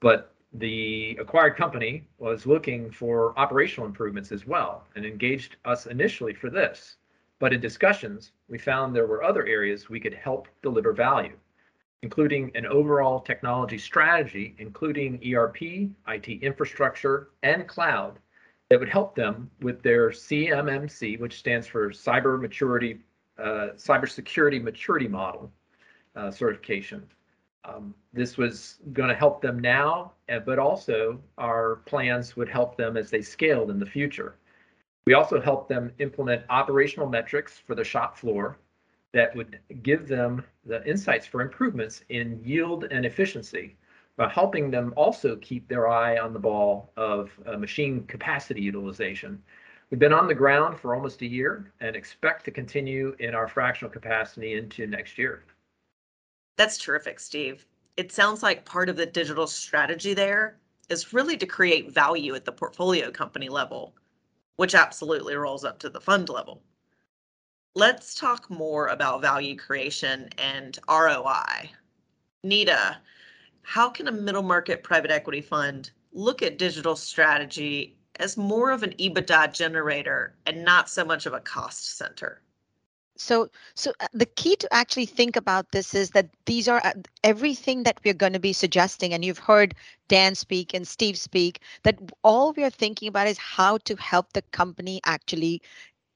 But 0.00 0.32
the 0.54 1.16
acquired 1.20 1.56
company 1.56 2.06
was 2.18 2.46
looking 2.46 2.90
for 2.90 3.38
operational 3.38 3.86
improvements 3.86 4.32
as 4.32 4.46
well 4.46 4.84
and 4.96 5.04
engaged 5.04 5.56
us 5.66 5.86
initially 5.86 6.32
for 6.32 6.48
this. 6.48 6.96
But 7.38 7.52
in 7.52 7.60
discussions, 7.60 8.32
we 8.48 8.56
found 8.56 8.94
there 8.94 9.06
were 9.06 9.22
other 9.22 9.46
areas 9.46 9.90
we 9.90 10.00
could 10.00 10.14
help 10.14 10.48
deliver 10.62 10.92
value, 10.92 11.36
including 12.04 12.52
an 12.54 12.66
overall 12.66 13.18
technology 13.18 13.78
strategy, 13.78 14.54
including 14.58 15.18
ERP, 15.26 15.88
IT 16.06 16.28
infrastructure, 16.42 17.28
and 17.42 17.66
cloud 17.66 18.18
that 18.68 18.78
would 18.78 18.90
help 18.90 19.14
them 19.14 19.50
with 19.62 19.82
their 19.82 20.10
CMMC, 20.10 21.18
which 21.18 21.38
stands 21.38 21.66
for 21.66 21.88
Cyber 21.88 22.38
Maturity, 22.38 23.00
uh, 23.38 23.68
Cybersecurity 23.76 24.62
Maturity 24.62 25.08
Model 25.08 25.50
uh, 26.14 26.30
certification. 26.30 27.02
Um, 27.64 27.94
this 28.12 28.36
was 28.36 28.80
going 28.92 29.08
to 29.08 29.14
help 29.14 29.40
them 29.40 29.58
now, 29.58 30.12
uh, 30.28 30.40
but 30.40 30.58
also 30.58 31.18
our 31.38 31.76
plans 31.86 32.36
would 32.36 32.50
help 32.50 32.76
them 32.76 32.98
as 32.98 33.08
they 33.08 33.22
scaled 33.22 33.70
in 33.70 33.78
the 33.78 33.86
future. 33.86 34.36
We 35.06 35.14
also 35.14 35.40
helped 35.40 35.70
them 35.70 35.90
implement 36.00 36.42
operational 36.50 37.08
metrics 37.08 37.58
for 37.66 37.74
the 37.74 37.84
shop 37.84 38.18
floor 38.18 38.58
that 39.14 39.34
would 39.34 39.58
give 39.82 40.06
them 40.06 40.44
the 40.66 40.86
insights 40.86 41.26
for 41.26 41.40
improvements 41.40 42.04
in 42.10 42.38
yield 42.44 42.84
and 42.84 43.06
efficiency 43.06 43.76
but 44.16 44.30
helping 44.30 44.70
them 44.70 44.92
also 44.96 45.36
keep 45.36 45.68
their 45.68 45.88
eye 45.88 46.18
on 46.18 46.32
the 46.32 46.38
ball 46.38 46.90
of 46.96 47.30
uh, 47.46 47.56
machine 47.56 48.04
capacity 48.04 48.60
utilization. 48.60 49.42
We've 49.90 49.98
been 49.98 50.12
on 50.12 50.28
the 50.28 50.34
ground 50.34 50.78
for 50.78 50.94
almost 50.94 51.22
a 51.22 51.26
year 51.26 51.72
and 51.80 51.96
expect 51.96 52.44
to 52.44 52.50
continue 52.50 53.14
in 53.18 53.34
our 53.34 53.48
fractional 53.48 53.92
capacity 53.92 54.54
into 54.54 54.86
next 54.86 55.18
year. 55.18 55.44
That's 56.56 56.78
terrific, 56.78 57.18
Steve. 57.18 57.66
It 57.96 58.12
sounds 58.12 58.42
like 58.42 58.64
part 58.64 58.88
of 58.88 58.96
the 58.96 59.06
digital 59.06 59.46
strategy 59.46 60.14
there 60.14 60.58
is 60.88 61.12
really 61.12 61.36
to 61.36 61.46
create 61.46 61.92
value 61.92 62.34
at 62.34 62.44
the 62.44 62.52
portfolio 62.52 63.10
company 63.10 63.48
level, 63.48 63.94
which 64.56 64.74
absolutely 64.74 65.34
rolls 65.34 65.64
up 65.64 65.78
to 65.80 65.90
the 65.90 66.00
fund 66.00 66.28
level. 66.28 66.62
Let's 67.76 68.14
talk 68.14 68.48
more 68.48 68.86
about 68.86 69.20
value 69.20 69.56
creation 69.56 70.28
and 70.38 70.78
ROI. 70.88 71.70
Nita, 72.44 72.98
how 73.62 73.90
can 73.90 74.06
a 74.06 74.12
middle 74.12 74.42
market 74.42 74.84
private 74.84 75.10
equity 75.10 75.40
fund 75.40 75.90
look 76.12 76.40
at 76.40 76.56
digital 76.56 76.94
strategy 76.94 77.96
as 78.20 78.36
more 78.36 78.70
of 78.70 78.84
an 78.84 78.92
EBITDA 78.92 79.52
generator 79.52 80.36
and 80.46 80.64
not 80.64 80.88
so 80.88 81.04
much 81.04 81.26
of 81.26 81.32
a 81.32 81.40
cost 81.40 81.96
center? 81.96 82.42
So, 83.16 83.48
so 83.74 83.92
uh, 83.98 84.06
the 84.12 84.26
key 84.26 84.54
to 84.56 84.72
actually 84.72 85.06
think 85.06 85.34
about 85.34 85.72
this 85.72 85.94
is 85.94 86.10
that 86.10 86.30
these 86.46 86.68
are 86.68 86.80
uh, 86.84 86.92
everything 87.24 87.82
that 87.84 88.00
we're 88.04 88.14
going 88.14 88.32
to 88.34 88.40
be 88.40 88.52
suggesting, 88.52 89.12
and 89.12 89.24
you've 89.24 89.38
heard 89.38 89.74
Dan 90.08 90.36
speak 90.36 90.74
and 90.74 90.86
Steve 90.86 91.16
speak. 91.16 91.60
That 91.82 91.98
all 92.22 92.52
we 92.52 92.62
are 92.62 92.70
thinking 92.70 93.08
about 93.08 93.26
is 93.26 93.38
how 93.38 93.78
to 93.78 93.96
help 93.96 94.32
the 94.32 94.42
company 94.52 95.00
actually 95.04 95.62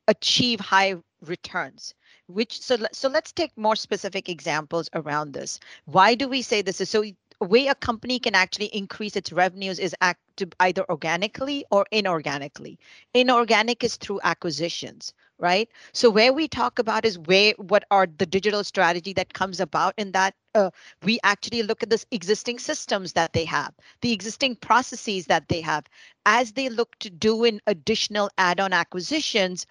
achieve 0.09 0.59
high 0.61 0.97
returns 1.25 1.95
which 2.27 2.61
so 2.61 2.77
so 2.93 3.09
let's 3.09 3.33
take 3.33 3.57
more 3.57 3.77
specific 3.77 4.29
examples 4.29 4.89
around 4.95 5.33
this 5.33 5.59
why 5.87 6.15
do 6.15 6.29
we 6.29 6.43
say 6.43 6.63
this 6.63 6.81
is 6.81 6.89
so 6.89 7.03
way 7.41 7.69
a 7.69 7.75
company 7.75 8.19
can 8.19 8.35
actually 8.35 8.67
increase 8.67 9.17
its 9.17 9.33
revenues 9.33 9.79
is 9.79 9.95
act 10.01 10.21
to 10.37 10.49
either 10.61 10.89
organically 10.89 11.65
or 11.71 11.87
inorganically. 11.93 12.79
Inorganic 13.15 13.85
is 13.85 13.97
through 13.97 14.21
acquisitions, 14.25 15.13
right? 15.39 15.69
So 15.93 16.11
where 16.11 16.33
we 16.33 16.49
talk 16.49 16.79
about 16.79 17.05
is 17.05 17.19
where 17.19 17.55
what 17.59 17.85
are 17.91 18.07
the 18.07 18.27
digital 18.27 18.65
strategy 18.65 19.13
that 19.15 19.35
comes 19.35 19.61
about 19.61 19.95
in 19.97 20.13
that 20.13 20.35
uh, 20.55 20.71
we 21.05 21.19
actually 21.23 21.63
look 21.63 21.83
at 21.83 21.91
the 21.91 22.05
existing 22.11 22.59
systems 22.59 23.13
that 23.13 23.33
they 23.33 23.45
have, 23.45 23.73
the 24.01 24.13
existing 24.13 24.57
processes 24.57 25.27
that 25.27 25.49
they 25.49 25.61
have, 25.61 25.87
as 26.27 26.53
they 26.53 26.69
look 26.69 26.99
to 26.99 27.11
do 27.11 27.45
in 27.45 27.61
additional 27.67 28.31
add-on 28.39 28.73
acquisitions 28.73 29.67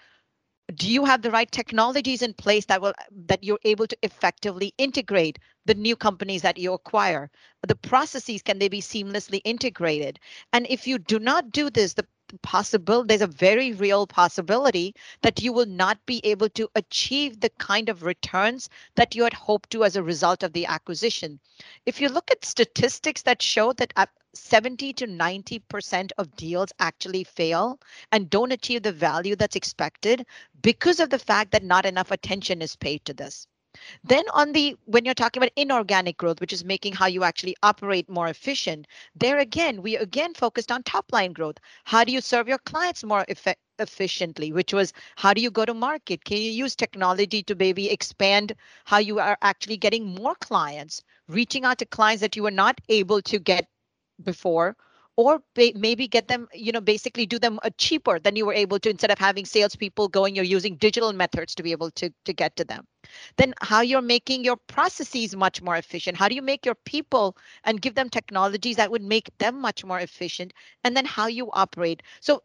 do 0.75 0.91
you 0.91 1.05
have 1.05 1.21
the 1.21 1.31
right 1.31 1.51
technologies 1.51 2.21
in 2.21 2.33
place 2.33 2.65
that 2.65 2.81
will 2.81 2.93
that 3.27 3.43
you're 3.43 3.59
able 3.63 3.87
to 3.87 3.97
effectively 4.03 4.73
integrate 4.77 5.39
the 5.65 5.73
new 5.73 5.95
companies 5.95 6.41
that 6.41 6.57
you 6.57 6.73
acquire? 6.73 7.29
The 7.65 7.75
processes 7.75 8.41
can 8.41 8.59
they 8.59 8.67
be 8.69 8.81
seamlessly 8.81 9.41
integrated? 9.45 10.19
And 10.53 10.67
if 10.69 10.87
you 10.87 10.99
do 10.99 11.19
not 11.19 11.51
do 11.51 11.69
this 11.69 11.93
the 11.93 12.05
possible 12.41 13.03
there's 13.03 13.21
a 13.21 13.27
very 13.27 13.71
real 13.73 14.05
possibility 14.07 14.93
that 15.21 15.41
you 15.41 15.53
will 15.53 15.65
not 15.65 16.05
be 16.05 16.21
able 16.25 16.49
to 16.49 16.69
achieve 16.75 17.39
the 17.39 17.49
kind 17.57 17.89
of 17.89 18.03
returns 18.03 18.69
that 18.95 19.15
you 19.15 19.23
had 19.23 19.33
hoped 19.33 19.69
to 19.69 19.83
as 19.83 19.95
a 19.95 20.03
result 20.03 20.43
of 20.43 20.53
the 20.53 20.65
acquisition 20.65 21.39
if 21.85 22.01
you 22.01 22.09
look 22.09 22.29
at 22.31 22.45
statistics 22.45 23.21
that 23.23 23.41
show 23.41 23.73
that 23.73 23.93
70 24.33 24.93
to 24.93 25.07
90% 25.07 26.11
of 26.17 26.35
deals 26.35 26.71
actually 26.79 27.23
fail 27.23 27.79
and 28.11 28.29
don't 28.29 28.51
achieve 28.51 28.83
the 28.83 28.91
value 28.91 29.35
that's 29.35 29.55
expected 29.55 30.25
because 30.61 30.99
of 30.99 31.09
the 31.09 31.19
fact 31.19 31.51
that 31.51 31.63
not 31.63 31.85
enough 31.85 32.11
attention 32.11 32.61
is 32.61 32.75
paid 32.75 33.03
to 33.05 33.13
this. 33.13 33.47
Then 34.03 34.23
on 34.33 34.53
the 34.53 34.75
when 34.85 35.05
you're 35.05 35.13
talking 35.13 35.41
about 35.41 35.51
inorganic 35.55 36.17
growth, 36.17 36.41
which 36.41 36.53
is 36.53 36.63
making 36.65 36.93
how 36.93 37.05
you 37.07 37.23
actually 37.23 37.55
operate 37.61 38.09
more 38.09 38.27
efficient, 38.27 38.87
there 39.15 39.37
again, 39.39 39.81
we 39.81 39.97
again 39.97 40.33
focused 40.33 40.71
on 40.71 40.83
top 40.83 41.11
line 41.11 41.33
growth. 41.33 41.57
How 41.83 42.03
do 42.03 42.11
you 42.11 42.21
serve 42.21 42.47
your 42.47 42.57
clients 42.59 43.03
more 43.03 43.25
efficiently? 43.77 44.51
Which 44.51 44.73
was 44.73 44.93
how 45.15 45.33
do 45.33 45.41
you 45.41 45.51
go 45.51 45.65
to 45.65 45.73
market? 45.73 46.23
Can 46.25 46.37
you 46.37 46.51
use 46.51 46.75
technology 46.75 47.43
to 47.43 47.55
maybe 47.55 47.89
expand 47.91 48.53
how 48.85 48.97
you 48.97 49.19
are 49.19 49.37
actually 49.41 49.77
getting 49.77 50.05
more 50.05 50.35
clients 50.35 51.03
reaching 51.27 51.65
out 51.65 51.77
to 51.79 51.85
clients 51.85 52.21
that 52.21 52.35
you 52.35 52.43
were 52.43 52.51
not 52.51 52.79
able 52.89 53.21
to 53.23 53.39
get 53.39 53.67
before 54.23 54.75
or 55.17 55.41
maybe 55.55 56.07
get 56.07 56.27
them, 56.27 56.47
you 56.53 56.71
know, 56.71 56.79
basically 56.79 57.25
do 57.25 57.39
them 57.39 57.59
uh, 57.63 57.71
cheaper 57.79 58.19
than 58.19 58.35
you 58.35 58.45
were 58.45 58.53
able 58.53 58.79
to 58.79 58.89
instead 58.89 59.09
of 59.09 59.17
having 59.17 59.45
salespeople 59.45 60.07
going, 60.07 60.35
you're 60.35 60.45
using 60.45 60.75
digital 60.75 61.11
methods 61.11 61.55
to 61.55 61.63
be 61.63 61.71
able 61.71 61.89
to, 61.89 62.11
to 62.23 62.33
get 62.33 62.55
to 62.55 62.63
them. 62.63 62.85
Then 63.37 63.55
how 63.61 63.81
you're 63.81 64.01
making 64.01 64.43
your 64.43 64.57
processes 64.67 65.35
much 65.35 65.59
more 65.59 65.75
efficient. 65.75 66.17
How 66.17 66.29
do 66.29 66.35
you 66.35 66.43
make 66.43 66.65
your 66.67 66.75
people 66.85 67.35
and 67.63 67.81
give 67.81 67.95
them 67.95 68.09
technologies 68.09 68.75
that 68.75 68.91
would 68.91 69.01
make 69.01 69.35
them 69.39 69.59
much 69.59 69.83
more 69.83 69.99
efficient? 69.99 70.53
And 70.83 70.95
then 70.95 71.05
how 71.05 71.25
you 71.25 71.49
operate. 71.51 72.03
So 72.19 72.43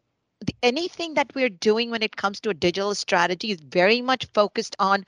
anything 0.62 1.14
that 1.14 1.34
we're 1.34 1.50
doing 1.50 1.90
when 1.90 2.02
it 2.02 2.16
comes 2.16 2.40
to 2.40 2.50
a 2.50 2.54
digital 2.54 2.94
strategy 2.94 3.50
is 3.50 3.60
very 3.60 4.00
much 4.00 4.26
focused 4.32 4.76
on 4.78 5.04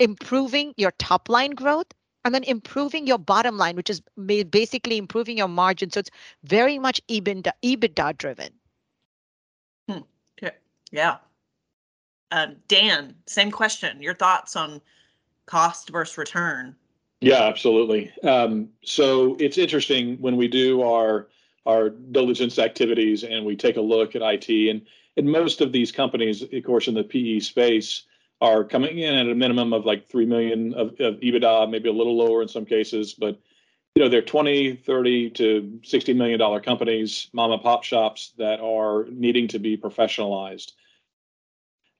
improving 0.00 0.74
your 0.76 0.90
top 0.98 1.28
line 1.28 1.52
growth 1.52 1.86
and 2.24 2.34
then 2.34 2.44
improving 2.44 3.06
your 3.06 3.18
bottom 3.18 3.56
line, 3.56 3.76
which 3.76 3.90
is 3.90 4.02
basically 4.50 4.96
improving 4.96 5.38
your 5.38 5.48
margin. 5.48 5.90
So 5.90 6.00
it's 6.00 6.10
very 6.44 6.78
much 6.78 7.00
EBITDA, 7.08 7.52
EBITDA 7.62 8.18
driven. 8.18 8.50
Hmm. 9.88 9.98
Okay. 10.38 10.56
Yeah. 10.90 11.16
Um, 12.30 12.56
Dan, 12.68 13.14
same 13.26 13.50
question. 13.50 14.00
Your 14.00 14.14
thoughts 14.14 14.56
on 14.56 14.80
cost 15.46 15.90
versus 15.90 16.16
return? 16.16 16.74
Yeah, 17.20 17.42
absolutely. 17.42 18.10
Um, 18.24 18.68
so 18.84 19.36
it's 19.38 19.58
interesting 19.58 20.16
when 20.20 20.36
we 20.36 20.48
do 20.48 20.82
our 20.82 21.28
our 21.64 21.90
diligence 21.90 22.58
activities 22.58 23.22
and 23.22 23.46
we 23.46 23.54
take 23.54 23.76
a 23.76 23.80
look 23.80 24.16
at 24.16 24.22
IT 24.22 24.48
and 24.68 24.82
and 25.16 25.30
most 25.30 25.60
of 25.60 25.72
these 25.72 25.92
companies, 25.92 26.42
of 26.42 26.64
course, 26.64 26.88
in 26.88 26.94
the 26.94 27.04
PE 27.04 27.40
space, 27.40 28.04
are 28.42 28.64
coming 28.64 28.98
in 28.98 29.14
at 29.14 29.28
a 29.28 29.34
minimum 29.36 29.72
of 29.72 29.86
like 29.86 30.08
3 30.08 30.26
million 30.26 30.74
of, 30.74 30.88
of 30.98 31.20
EBITDA, 31.20 31.70
maybe 31.70 31.88
a 31.88 31.92
little 31.92 32.16
lower 32.16 32.42
in 32.42 32.48
some 32.48 32.66
cases, 32.66 33.14
but 33.14 33.38
you 33.94 34.02
know, 34.02 34.08
they're 34.08 34.20
20, 34.20 34.76
30 34.76 35.30
to 35.30 35.80
60 35.84 36.14
million 36.14 36.40
dollar 36.40 36.60
companies, 36.60 37.28
mom 37.32 37.52
and 37.52 37.62
pop 37.62 37.84
shops 37.84 38.32
that 38.38 38.58
are 38.58 39.04
needing 39.10 39.46
to 39.48 39.60
be 39.60 39.76
professionalized. 39.76 40.72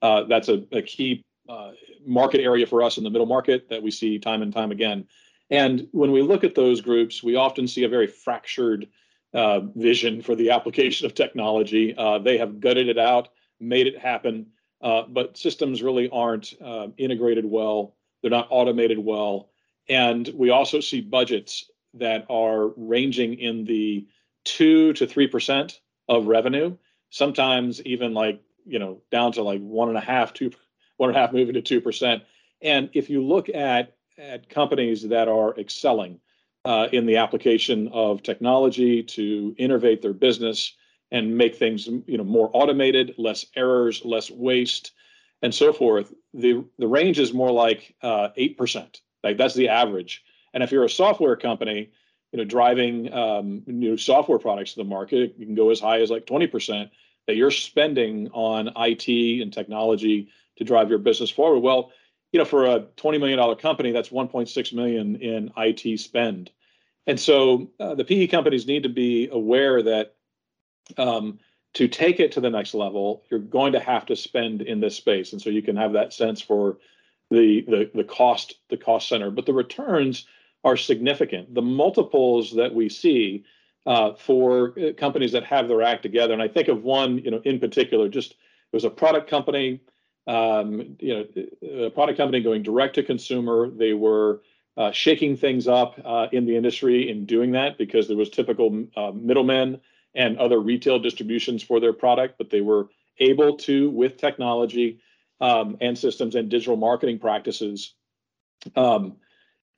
Uh, 0.01 0.25
that's 0.25 0.49
a, 0.49 0.65
a 0.73 0.83
key 0.83 1.23
uh, 1.49 1.71
market 2.05 2.41
area 2.41 2.67
for 2.67 2.83
us 2.83 2.99
in 2.99 3.05
the 3.05 3.11
middle 3.11 3.27
market 3.27 3.69
that 3.69 3.83
we 3.83 3.93
see 3.93 4.19
time 4.19 4.43
and 4.43 4.53
time 4.53 4.73
again. 4.73 5.07
And 5.49 5.87
when 5.93 6.11
we 6.11 6.23
look 6.23 6.43
at 6.43 6.57
those 6.57 6.81
groups, 6.81 7.23
we 7.23 7.37
often 7.37 7.69
see 7.69 7.85
a 7.85 7.89
very 7.89 8.09
fractured 8.09 8.89
uh, 9.33 9.61
vision 9.77 10.23
for 10.23 10.35
the 10.35 10.51
application 10.57 11.07
of 11.07 11.15
technology. 11.15 11.95
Uh, 11.97 12.19
they 12.19 12.39
have 12.39 12.59
gutted 12.59 12.89
it 12.89 12.99
out, 12.99 13.29
made 13.61 13.87
it 13.87 13.97
happen, 13.97 14.47
uh, 14.83 15.03
but 15.09 15.37
systems 15.37 15.83
really 15.83 16.09
aren't 16.11 16.55
uh, 16.61 16.89
integrated 16.97 17.45
well. 17.45 17.95
They're 18.21 18.31
not 18.31 18.49
automated 18.51 18.99
well. 18.99 19.51
And 19.89 20.29
we 20.35 20.51
also 20.51 20.81
see 20.81 21.01
budgets 21.01 21.71
that 21.95 22.27
are 22.31 22.69
ranging 22.77 23.35
in 23.35 23.65
the 23.65 24.07
two 24.45 24.93
to 24.95 25.07
three 25.07 25.27
percent 25.27 25.81
of 26.09 26.27
revenue, 26.27 26.77
sometimes 27.11 27.81
even 27.83 28.15
like 28.15 28.43
you 28.67 28.79
know 28.79 29.01
down 29.11 29.33
to 29.33 29.43
like 29.43 29.61
one 29.61 29.89
and 29.89 29.99
a 29.99 30.03
half, 30.03 30.33
two, 30.33 30.51
one 30.97 31.11
and 31.11 31.17
a 31.17 31.21
half, 31.21 31.33
moving 31.33 31.55
to 31.55 31.63
two 31.63 31.81
percent. 31.81 32.23
And 32.61 32.91
if 32.93 33.11
you 33.11 33.25
look 33.25 33.49
at 33.49 33.97
at 34.19 34.49
companies 34.49 35.09
that 35.09 35.29
are 35.29 35.59
excelling 35.59 36.21
uh, 36.65 36.89
in 36.93 37.07
the 37.07 37.17
application 37.17 37.89
of 37.89 38.23
technology 38.23 39.03
to 39.03 39.55
innovate 39.59 40.03
their 40.03 40.13
business, 40.13 40.75
and 41.13 41.37
make 41.37 41.55
things 41.55 41.87
you 41.87 42.19
know 42.19 42.25
more 42.25 42.51
automated, 42.55 43.15
less 43.19 43.47
errors, 43.55 44.05
less 44.05 44.31
waste, 44.31 44.93
and 45.43 45.55
so 45.55 45.73
forth. 45.73 46.13
The 46.35 46.65
the 46.79 46.89
range 46.89 47.21
is 47.21 47.33
more 47.33 47.53
like 47.53 47.95
uh, 48.03 48.29
eight 48.37 48.59
percent. 48.59 49.03
Like 49.23 49.37
that's 49.37 49.55
the 49.55 49.69
average. 49.69 50.25
And 50.55 50.63
if 50.63 50.73
you're 50.73 50.85
a 50.85 50.91
software 50.91 51.37
company, 51.37 51.91
you 52.33 52.39
know, 52.39 52.45
driving 52.45 53.13
um, 53.13 53.63
new 53.67 53.97
software 53.97 54.39
products 54.39 54.73
to 54.73 54.79
the 54.79 54.89
market, 54.89 55.35
you 55.39 55.47
can 55.47 55.55
go 55.55 55.71
as 55.71 55.79
high 55.79 56.01
as 56.01 56.11
like 56.11 56.27
twenty 56.27 56.47
percent 56.47 56.91
that 57.29 57.37
you're 57.37 57.53
spending 57.53 58.29
on 58.33 58.73
IT 58.75 59.43
and 59.43 59.53
technology 59.53 60.29
to 60.57 60.65
drive 60.65 60.89
your 60.89 60.99
business 60.99 61.31
forward. 61.31 61.61
Well, 61.61 61.93
you 62.33 62.39
know, 62.39 62.47
for 62.47 62.65
a 62.65 62.87
twenty 62.97 63.19
million 63.19 63.39
dollar 63.39 63.55
company, 63.55 63.93
that's 63.93 64.11
one 64.11 64.29
point 64.29 64.49
six 64.49 64.73
million 64.73 65.17
in 65.17 65.53
IT 65.59 66.01
spend. 66.01 66.51
And 67.07 67.21
so 67.21 67.71
uh, 67.81 67.97
the 67.97 68.05
PE 68.05 68.29
companies 68.29 68.67
need 68.67 68.85
to 68.85 68.89
be 68.89 69.29
aware 69.31 69.83
that 69.83 70.15
um, 70.97 71.39
to 71.75 71.89
take 71.89 72.21
it 72.21 72.33
to 72.33 72.41
the 72.41 72.51
next 72.51 72.75
level, 72.75 73.25
you're 73.31 73.41
going 73.41 73.73
to 73.73 73.81
have 73.81 74.07
to 74.07 74.17
spend 74.17 74.63
in 74.63 74.81
this 74.81 74.97
space, 74.97 75.33
and 75.33 75.41
so 75.41 75.51
you 75.51 75.63
can 75.63 75.77
have 75.77 75.93
that 75.93 76.13
sense 76.13 76.41
for 76.41 76.79
the 77.31 77.63
the 77.63 77.91
the 77.95 78.05
cost 78.05 78.57
the 78.69 78.77
cost 78.77 79.09
center. 79.09 79.31
But 79.31 79.47
the 79.47 79.55
returns 79.55 80.27
are 80.65 80.77
significant. 80.77 81.55
The 81.55 81.63
multiples 81.63 82.55
that 82.55 82.75
we 82.75 82.89
see 82.89 83.45
uh, 83.87 84.15
for 84.15 84.79
uh, 84.79 84.93
companies 84.93 85.33
that 85.33 85.45
have 85.45 85.67
their 85.67 85.83
act 85.83 86.03
together, 86.03 86.33
and 86.33 86.43
I 86.43 86.49
think 86.49 86.69
of 86.69 86.83
one, 86.83 87.19
you 87.19 87.31
know, 87.31 87.41
in 87.45 87.59
particular, 87.59 88.09
just 88.09 88.33
it 88.33 88.37
was 88.73 88.85
a 88.85 88.91
product 88.91 89.29
company, 89.29 89.81
um, 90.27 90.97
you 91.01 91.15
know, 91.15 91.87
a 91.87 91.91
product 91.91 92.19
company 92.19 92.43
going 92.43 92.63
direct 92.63 92.95
to 92.97 93.03
consumer. 93.03 93.71
They 93.71 93.95
were 93.95 94.43
uh, 94.77 94.93
shaking 94.93 95.37
things 95.37 95.69
up 95.69 96.01
uh, 96.05 96.29
in 96.33 96.47
the 96.47 96.57
industry 96.57 97.11
in 97.11 97.27
doing 97.27 97.53
that 97.53 97.79
because 97.79 98.09
there 98.09 98.17
was 98.17 98.31
typical 98.31 98.87
uh, 98.97 99.11
middlemen 99.13 99.81
and 100.15 100.39
other 100.39 100.61
retail 100.61 100.99
distributions 100.99 101.63
for 101.63 101.81
their 101.81 101.93
product, 101.93 102.37
but 102.39 102.51
they 102.51 102.61
were 102.61 102.89
able 103.19 103.57
to, 103.57 103.91
with 103.91 104.17
technology 104.17 105.01
um, 105.41 105.77
and 105.81 105.99
systems 105.99 106.35
and 106.35 106.49
digital 106.49 106.77
marketing 106.77 107.19
practices, 107.19 107.95
um, 108.77 109.17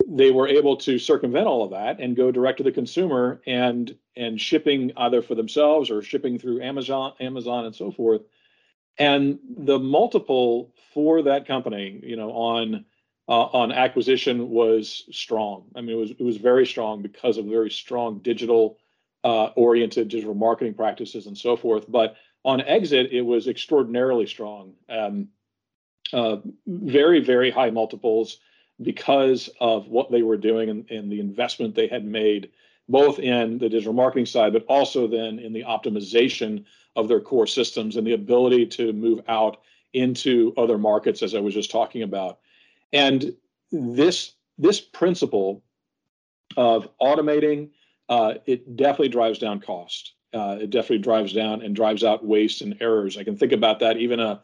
they 0.06 0.30
were 0.30 0.48
able 0.48 0.76
to 0.76 0.98
circumvent 0.98 1.46
all 1.46 1.64
of 1.64 1.70
that 1.70 2.00
and 2.00 2.16
go 2.16 2.30
direct 2.30 2.58
to 2.58 2.64
the 2.64 2.72
consumer 2.72 3.40
and 3.46 3.96
and 4.16 4.40
shipping 4.40 4.92
either 4.96 5.22
for 5.22 5.34
themselves 5.34 5.90
or 5.90 6.02
shipping 6.02 6.38
through 6.38 6.62
Amazon, 6.62 7.12
Amazon 7.20 7.64
and 7.64 7.74
so 7.74 7.90
forth. 7.90 8.22
And 8.98 9.38
the 9.56 9.78
multiple 9.78 10.72
for 10.92 11.22
that 11.22 11.46
company, 11.46 12.00
you 12.02 12.16
know, 12.16 12.30
on 12.30 12.84
uh, 13.28 13.44
on 13.46 13.72
acquisition 13.72 14.50
was 14.50 15.04
strong. 15.10 15.64
I 15.74 15.80
mean, 15.80 15.96
it 15.96 15.98
was 15.98 16.10
it 16.10 16.22
was 16.22 16.36
very 16.36 16.66
strong 16.66 17.02
because 17.02 17.38
of 17.38 17.46
very 17.46 17.70
strong 17.70 18.18
digital 18.18 18.78
uh, 19.24 19.46
oriented 19.56 20.08
digital 20.08 20.34
marketing 20.34 20.74
practices 20.74 21.26
and 21.26 21.36
so 21.36 21.56
forth. 21.56 21.86
But 21.88 22.16
on 22.44 22.60
exit, 22.60 23.10
it 23.10 23.22
was 23.22 23.48
extraordinarily 23.48 24.26
strong. 24.26 24.74
Um, 24.88 25.28
uh, 26.12 26.36
very, 26.66 27.20
very 27.20 27.50
high 27.50 27.70
multiples 27.70 28.38
because 28.82 29.48
of 29.60 29.88
what 29.88 30.10
they 30.10 30.22
were 30.22 30.36
doing 30.36 30.68
and, 30.68 30.90
and, 30.90 31.10
the 31.10 31.20
investment 31.20 31.74
they 31.74 31.86
had 31.86 32.04
made, 32.04 32.50
both 32.88 33.18
in 33.18 33.58
the 33.58 33.68
digital 33.68 33.92
marketing 33.92 34.26
side, 34.26 34.52
but 34.52 34.64
also 34.66 35.06
then 35.06 35.38
in 35.38 35.52
the 35.52 35.62
optimization 35.62 36.64
of 36.94 37.08
their 37.08 37.20
core 37.20 37.46
systems 37.46 37.96
and 37.96 38.06
the 38.06 38.12
ability 38.12 38.66
to 38.66 38.92
move 38.92 39.20
out 39.28 39.62
into 39.94 40.52
other 40.56 40.76
markets, 40.76 41.22
as 41.22 41.34
I 41.34 41.40
was 41.40 41.54
just 41.54 41.70
talking 41.70 42.02
about. 42.02 42.40
And 42.92 43.34
this 43.72 44.32
this 44.58 44.80
principle 44.80 45.62
of 46.56 46.88
automating 47.00 47.70
uh, 48.08 48.34
it 48.46 48.76
definitely 48.76 49.08
drives 49.08 49.38
down 49.38 49.60
cost. 49.60 50.14
Uh, 50.32 50.58
it 50.60 50.70
definitely 50.70 50.98
drives 50.98 51.32
down 51.32 51.62
and 51.62 51.76
drives 51.76 52.02
out 52.02 52.24
waste 52.24 52.60
and 52.60 52.76
errors. 52.80 53.16
I 53.16 53.24
can 53.24 53.36
think 53.36 53.52
about 53.52 53.78
that 53.80 53.96
even 53.98 54.20
uh, 54.20 54.40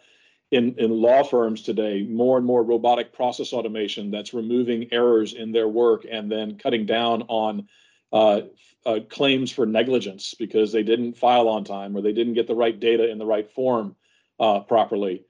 in 0.50 0.74
in 0.78 0.90
law 0.90 1.22
firms 1.24 1.62
today. 1.62 2.04
More 2.04 2.38
and 2.38 2.46
more 2.46 2.62
robotic 2.62 3.12
process 3.12 3.52
automation 3.52 4.10
that's 4.10 4.32
removing 4.32 4.88
errors 4.92 5.32
in 5.32 5.52
their 5.52 5.68
work 5.68 6.06
and 6.10 6.30
then 6.30 6.58
cutting 6.58 6.86
down 6.86 7.22
on 7.22 7.68
uh, 8.12 8.42
uh, 8.86 9.00
claims 9.08 9.50
for 9.50 9.66
negligence 9.66 10.34
because 10.38 10.72
they 10.72 10.82
didn't 10.82 11.16
file 11.16 11.48
on 11.48 11.64
time 11.64 11.96
or 11.96 12.00
they 12.00 12.12
didn't 12.12 12.34
get 12.34 12.46
the 12.46 12.54
right 12.54 12.78
data 12.78 13.10
in 13.10 13.18
the 13.18 13.26
right 13.26 13.50
form 13.50 13.96
uh, 14.38 14.60
properly. 14.60 15.24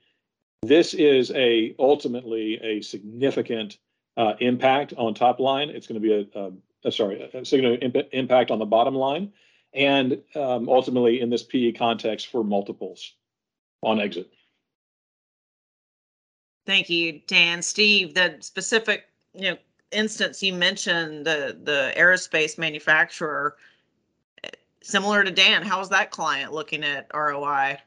This 0.61 0.93
is 0.93 1.31
a 1.31 1.75
ultimately 1.79 2.59
a 2.61 2.81
significant 2.81 3.77
impact 4.39 4.93
on 4.95 5.15
top 5.15 5.39
line. 5.39 5.69
It's 5.69 5.87
going 5.87 5.99
to 5.99 6.07
be 6.07 6.13
a, 6.13 6.39
a 6.39 6.51
uh, 6.85 6.91
sorry, 6.91 7.21
a 7.21 7.45
significant 7.45 7.95
imp- 7.95 8.09
impact 8.13 8.51
on 8.51 8.59
the 8.59 8.65
bottom 8.65 8.95
line, 8.95 9.31
and 9.73 10.21
um, 10.35 10.67
ultimately 10.69 11.21
in 11.21 11.29
this 11.29 11.43
PE 11.43 11.73
context 11.73 12.27
for 12.27 12.43
multiples 12.43 13.13
on 13.81 13.99
exit. 13.99 14.29
Thank 16.65 16.89
you, 16.89 17.21
Dan. 17.27 17.61
Steve, 17.61 18.13
the 18.13 18.37
specific 18.39 19.05
you 19.33 19.51
know 19.51 19.57
instance 19.91 20.41
you 20.41 20.53
mentioned 20.53 21.25
the 21.25 21.57
the 21.63 21.93
aerospace 21.97 22.57
manufacturer, 22.57 23.57
similar 24.81 25.23
to 25.23 25.31
Dan, 25.31 25.63
how 25.63 25.79
is 25.79 25.89
that 25.89 26.11
client 26.11 26.53
looking 26.53 26.83
at 26.83 27.09
ROI? 27.13 27.77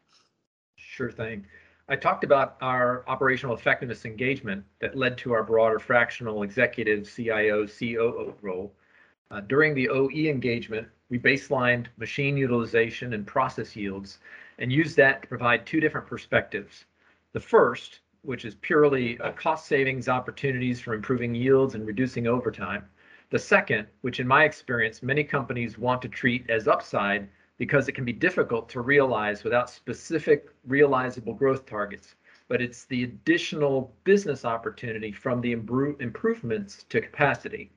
Sure 0.76 1.10
thing. 1.10 1.46
I 1.88 1.96
talked 1.96 2.24
about 2.24 2.56
our 2.62 3.04
operational 3.08 3.54
effectiveness 3.54 4.06
engagement 4.06 4.64
that 4.80 4.96
led 4.96 5.18
to 5.18 5.32
our 5.32 5.42
broader 5.42 5.78
fractional 5.78 6.42
executive 6.42 7.12
CIO 7.12 7.66
COO 7.66 8.34
role. 8.40 8.72
Uh, 9.34 9.40
during 9.40 9.74
the 9.74 9.88
OE 9.88 10.28
engagement, 10.30 10.86
we 11.08 11.18
baselined 11.18 11.88
machine 11.96 12.36
utilization 12.36 13.14
and 13.14 13.26
process 13.26 13.74
yields 13.74 14.20
and 14.58 14.72
used 14.72 14.96
that 14.96 15.22
to 15.22 15.28
provide 15.28 15.66
two 15.66 15.80
different 15.80 16.06
perspectives. 16.06 16.84
The 17.32 17.40
first, 17.40 17.98
which 18.22 18.44
is 18.44 18.54
purely 18.54 19.18
uh, 19.18 19.32
cost 19.32 19.66
savings 19.66 20.08
opportunities 20.08 20.80
for 20.80 20.94
improving 20.94 21.34
yields 21.34 21.74
and 21.74 21.84
reducing 21.84 22.28
overtime. 22.28 22.88
The 23.30 23.40
second, 23.40 23.88
which 24.02 24.20
in 24.20 24.28
my 24.28 24.44
experience, 24.44 25.02
many 25.02 25.24
companies 25.24 25.78
want 25.78 26.00
to 26.02 26.08
treat 26.08 26.48
as 26.48 26.68
upside 26.68 27.28
because 27.58 27.88
it 27.88 27.96
can 27.96 28.04
be 28.04 28.12
difficult 28.12 28.68
to 28.68 28.82
realize 28.82 29.42
without 29.42 29.68
specific 29.68 30.48
realizable 30.64 31.34
growth 31.34 31.66
targets. 31.66 32.14
But 32.46 32.62
it's 32.62 32.84
the 32.84 33.02
additional 33.02 33.92
business 34.04 34.44
opportunity 34.44 35.10
from 35.10 35.40
the 35.40 35.50
improvements 35.50 36.84
to 36.84 37.00
capacity. 37.00 37.72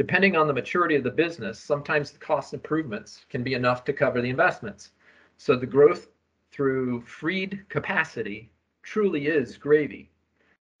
Depending 0.00 0.34
on 0.34 0.46
the 0.46 0.54
maturity 0.54 0.96
of 0.96 1.04
the 1.04 1.10
business, 1.10 1.58
sometimes 1.58 2.10
the 2.10 2.18
cost 2.18 2.54
improvements 2.54 3.26
can 3.28 3.42
be 3.42 3.52
enough 3.52 3.84
to 3.84 3.92
cover 3.92 4.22
the 4.22 4.30
investments. 4.30 4.92
So 5.36 5.56
the 5.56 5.66
growth 5.66 6.08
through 6.50 7.02
freed 7.02 7.66
capacity 7.68 8.50
truly 8.82 9.26
is 9.26 9.58
gravy. 9.58 10.10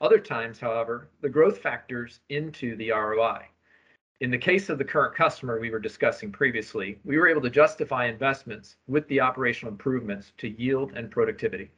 Other 0.00 0.18
times, 0.18 0.58
however, 0.58 1.10
the 1.20 1.28
growth 1.28 1.58
factors 1.58 2.20
into 2.30 2.76
the 2.76 2.92
ROI. 2.92 3.46
In 4.20 4.30
the 4.30 4.38
case 4.38 4.70
of 4.70 4.78
the 4.78 4.86
current 4.86 5.14
customer 5.14 5.60
we 5.60 5.68
were 5.68 5.80
discussing 5.80 6.32
previously, 6.32 6.98
we 7.04 7.18
were 7.18 7.28
able 7.28 7.42
to 7.42 7.50
justify 7.50 8.06
investments 8.06 8.76
with 8.88 9.06
the 9.08 9.20
operational 9.20 9.70
improvements 9.70 10.32
to 10.38 10.48
yield 10.48 10.92
and 10.96 11.10
productivity. 11.10 11.70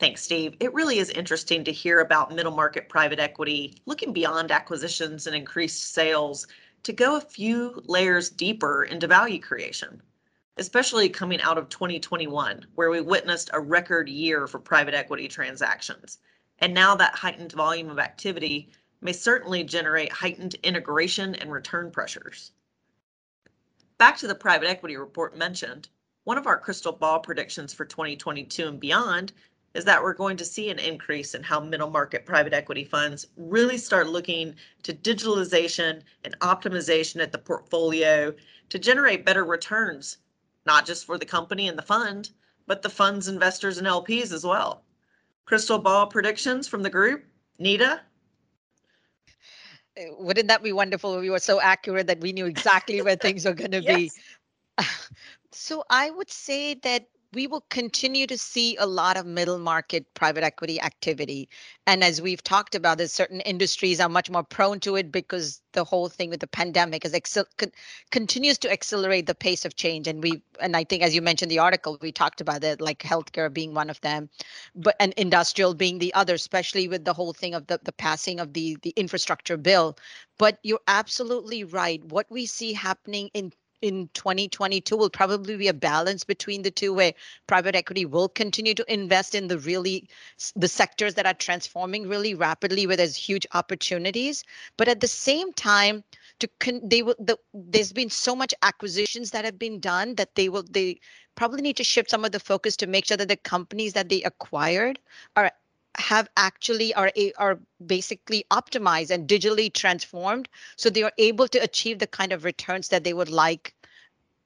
Thanks, 0.00 0.22
Steve. 0.22 0.56
It 0.60 0.72
really 0.72 0.98
is 0.98 1.10
interesting 1.10 1.62
to 1.62 1.72
hear 1.72 2.00
about 2.00 2.34
middle 2.34 2.56
market 2.56 2.88
private 2.88 3.20
equity 3.20 3.82
looking 3.84 4.14
beyond 4.14 4.50
acquisitions 4.50 5.26
and 5.26 5.36
increased 5.36 5.92
sales 5.92 6.46
to 6.84 6.94
go 6.94 7.16
a 7.16 7.20
few 7.20 7.82
layers 7.84 8.30
deeper 8.30 8.84
into 8.84 9.06
value 9.06 9.38
creation, 9.38 10.00
especially 10.56 11.10
coming 11.10 11.38
out 11.42 11.58
of 11.58 11.68
2021, 11.68 12.64
where 12.76 12.88
we 12.88 13.02
witnessed 13.02 13.50
a 13.52 13.60
record 13.60 14.08
year 14.08 14.46
for 14.46 14.58
private 14.58 14.94
equity 14.94 15.28
transactions. 15.28 16.16
And 16.60 16.72
now 16.72 16.94
that 16.94 17.14
heightened 17.14 17.52
volume 17.52 17.90
of 17.90 17.98
activity 17.98 18.70
may 19.02 19.12
certainly 19.12 19.64
generate 19.64 20.12
heightened 20.12 20.54
integration 20.62 21.34
and 21.34 21.52
return 21.52 21.90
pressures. 21.90 22.52
Back 23.98 24.16
to 24.16 24.26
the 24.26 24.34
private 24.34 24.70
equity 24.70 24.96
report 24.96 25.36
mentioned, 25.36 25.90
one 26.24 26.38
of 26.38 26.46
our 26.46 26.58
crystal 26.58 26.92
ball 26.92 27.20
predictions 27.20 27.74
for 27.74 27.84
2022 27.84 28.66
and 28.66 28.80
beyond 28.80 29.32
is 29.74 29.84
that 29.84 30.02
we're 30.02 30.14
going 30.14 30.36
to 30.36 30.44
see 30.44 30.70
an 30.70 30.78
increase 30.78 31.34
in 31.34 31.42
how 31.42 31.60
middle 31.60 31.90
market 31.90 32.26
private 32.26 32.52
equity 32.52 32.84
funds 32.84 33.26
really 33.36 33.78
start 33.78 34.08
looking 34.08 34.54
to 34.82 34.92
digitalization 34.92 36.02
and 36.24 36.38
optimization 36.40 37.22
at 37.22 37.30
the 37.30 37.38
portfolio 37.38 38.34
to 38.68 38.78
generate 38.78 39.24
better 39.24 39.44
returns, 39.44 40.18
not 40.66 40.86
just 40.86 41.04
for 41.04 41.18
the 41.18 41.26
company 41.26 41.68
and 41.68 41.78
the 41.78 41.82
fund, 41.82 42.30
but 42.66 42.82
the 42.82 42.90
fund's 42.90 43.28
investors 43.28 43.78
and 43.78 43.86
LPs 43.86 44.32
as 44.32 44.44
well. 44.44 44.82
Crystal 45.44 45.78
ball 45.78 46.06
predictions 46.06 46.66
from 46.66 46.82
the 46.82 46.90
group. 46.90 47.24
Nita? 47.58 48.00
Eh, 49.96 50.06
wouldn't 50.18 50.48
that 50.48 50.62
be 50.62 50.72
wonderful 50.72 51.16
if 51.16 51.20
we 51.20 51.30
were 51.30 51.38
so 51.38 51.60
accurate 51.60 52.06
that 52.06 52.20
we 52.20 52.32
knew 52.32 52.46
exactly 52.46 53.02
where 53.02 53.16
things 53.16 53.46
are 53.46 53.54
going 53.54 53.72
to 53.72 53.82
yes. 53.82 53.96
be? 53.96 54.84
so 55.52 55.84
I 55.90 56.10
would 56.10 56.30
say 56.30 56.74
that 56.74 57.08
we 57.32 57.46
will 57.46 57.64
continue 57.70 58.26
to 58.26 58.36
see 58.36 58.76
a 58.76 58.86
lot 58.86 59.16
of 59.16 59.24
middle 59.24 59.58
market 59.58 60.12
private 60.14 60.42
equity 60.42 60.80
activity. 60.80 61.48
And 61.86 62.02
as 62.02 62.20
we've 62.20 62.42
talked 62.42 62.74
about, 62.74 62.98
there's 62.98 63.12
certain 63.12 63.40
industries 63.42 64.00
are 64.00 64.08
much 64.08 64.30
more 64.30 64.42
prone 64.42 64.80
to 64.80 64.96
it 64.96 65.12
because 65.12 65.60
the 65.72 65.84
whole 65.84 66.08
thing 66.08 66.30
with 66.30 66.40
the 66.40 66.48
pandemic 66.48 67.04
is 67.04 67.14
continues 68.10 68.58
to 68.58 68.72
accelerate 68.72 69.26
the 69.26 69.34
pace 69.34 69.64
of 69.64 69.76
change. 69.76 70.08
And 70.08 70.22
we, 70.22 70.42
and 70.60 70.76
I 70.76 70.82
think 70.82 71.04
as 71.04 71.14
you 71.14 71.22
mentioned 71.22 71.50
the 71.50 71.60
article, 71.60 71.98
we 72.00 72.10
talked 72.10 72.40
about 72.40 72.64
it, 72.64 72.80
like 72.80 72.98
healthcare 72.98 73.52
being 73.52 73.74
one 73.74 73.90
of 73.90 74.00
them, 74.00 74.28
but 74.74 74.96
and 74.98 75.12
industrial 75.16 75.74
being 75.74 75.98
the 75.98 76.12
other, 76.14 76.34
especially 76.34 76.88
with 76.88 77.04
the 77.04 77.14
whole 77.14 77.32
thing 77.32 77.54
of 77.54 77.68
the, 77.68 77.78
the 77.84 77.92
passing 77.92 78.40
of 78.40 78.54
the 78.54 78.76
the 78.82 78.92
infrastructure 78.96 79.56
bill. 79.56 79.96
But 80.38 80.58
you're 80.64 80.80
absolutely 80.88 81.62
right. 81.62 82.04
What 82.04 82.26
we 82.30 82.46
see 82.46 82.72
happening 82.72 83.30
in 83.34 83.52
in 83.82 84.08
2022 84.14 84.96
will 84.96 85.10
probably 85.10 85.56
be 85.56 85.68
a 85.68 85.74
balance 85.74 86.24
between 86.24 86.62
the 86.62 86.70
two 86.70 86.92
where 86.92 87.14
private 87.46 87.74
equity 87.74 88.04
will 88.04 88.28
continue 88.28 88.74
to 88.74 88.92
invest 88.92 89.34
in 89.34 89.48
the 89.48 89.58
really 89.58 90.08
the 90.56 90.68
sectors 90.68 91.14
that 91.14 91.26
are 91.26 91.34
transforming 91.34 92.08
really 92.08 92.34
rapidly 92.34 92.86
where 92.86 92.96
there's 92.96 93.16
huge 93.16 93.46
opportunities. 93.54 94.44
But 94.76 94.88
at 94.88 95.00
the 95.00 95.08
same 95.08 95.52
time 95.54 96.04
to 96.40 96.48
con- 96.58 96.80
they 96.82 97.02
will 97.02 97.16
the, 97.18 97.38
there's 97.54 97.92
been 97.92 98.10
so 98.10 98.34
much 98.34 98.54
acquisitions 98.62 99.30
that 99.30 99.44
have 99.44 99.58
been 99.58 99.80
done 99.80 100.14
that 100.16 100.34
they 100.34 100.48
will 100.48 100.64
they 100.68 101.00
probably 101.34 101.62
need 101.62 101.76
to 101.76 101.84
shift 101.84 102.10
some 102.10 102.24
of 102.24 102.32
the 102.32 102.40
focus 102.40 102.76
to 102.76 102.86
make 102.86 103.06
sure 103.06 103.16
that 103.16 103.28
the 103.28 103.36
companies 103.36 103.92
that 103.92 104.08
they 104.08 104.22
acquired 104.22 104.98
are 105.36 105.50
have 105.96 106.28
actually 106.36 106.94
are 106.94 107.10
are 107.36 107.58
basically 107.84 108.44
optimized 108.50 109.10
and 109.10 109.28
digitally 109.28 109.72
transformed 109.72 110.48
so 110.76 110.88
they 110.88 111.02
are 111.02 111.12
able 111.18 111.48
to 111.48 111.58
achieve 111.58 111.98
the 111.98 112.06
kind 112.06 112.32
of 112.32 112.44
returns 112.44 112.88
that 112.88 113.02
they 113.02 113.12
would 113.12 113.28
like 113.28 113.74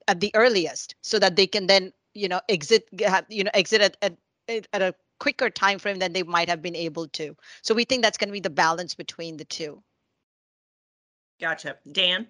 at 0.08 0.20
the 0.20 0.30
earliest 0.34 0.94
so 1.02 1.18
that 1.18 1.36
they 1.36 1.46
can 1.46 1.66
then 1.66 1.92
you 2.14 2.28
know 2.28 2.40
exit 2.48 2.88
you 3.28 3.44
know 3.44 3.50
exit 3.54 3.80
at, 3.80 3.96
at, 4.48 4.66
at 4.72 4.82
a 4.82 4.94
quicker 5.18 5.50
time 5.50 5.78
frame 5.78 5.98
than 5.98 6.12
they 6.12 6.22
might 6.22 6.48
have 6.48 6.60
been 6.60 6.76
able 6.76 7.08
to. 7.08 7.36
So 7.62 7.74
we 7.74 7.84
think 7.84 8.02
that's 8.02 8.18
going 8.18 8.28
to 8.28 8.32
be 8.32 8.40
the 8.40 8.50
balance 8.50 8.94
between 8.94 9.36
the 9.36 9.44
two. 9.44 9.82
Gotcha. 11.40 11.76
Dan? 11.90 12.26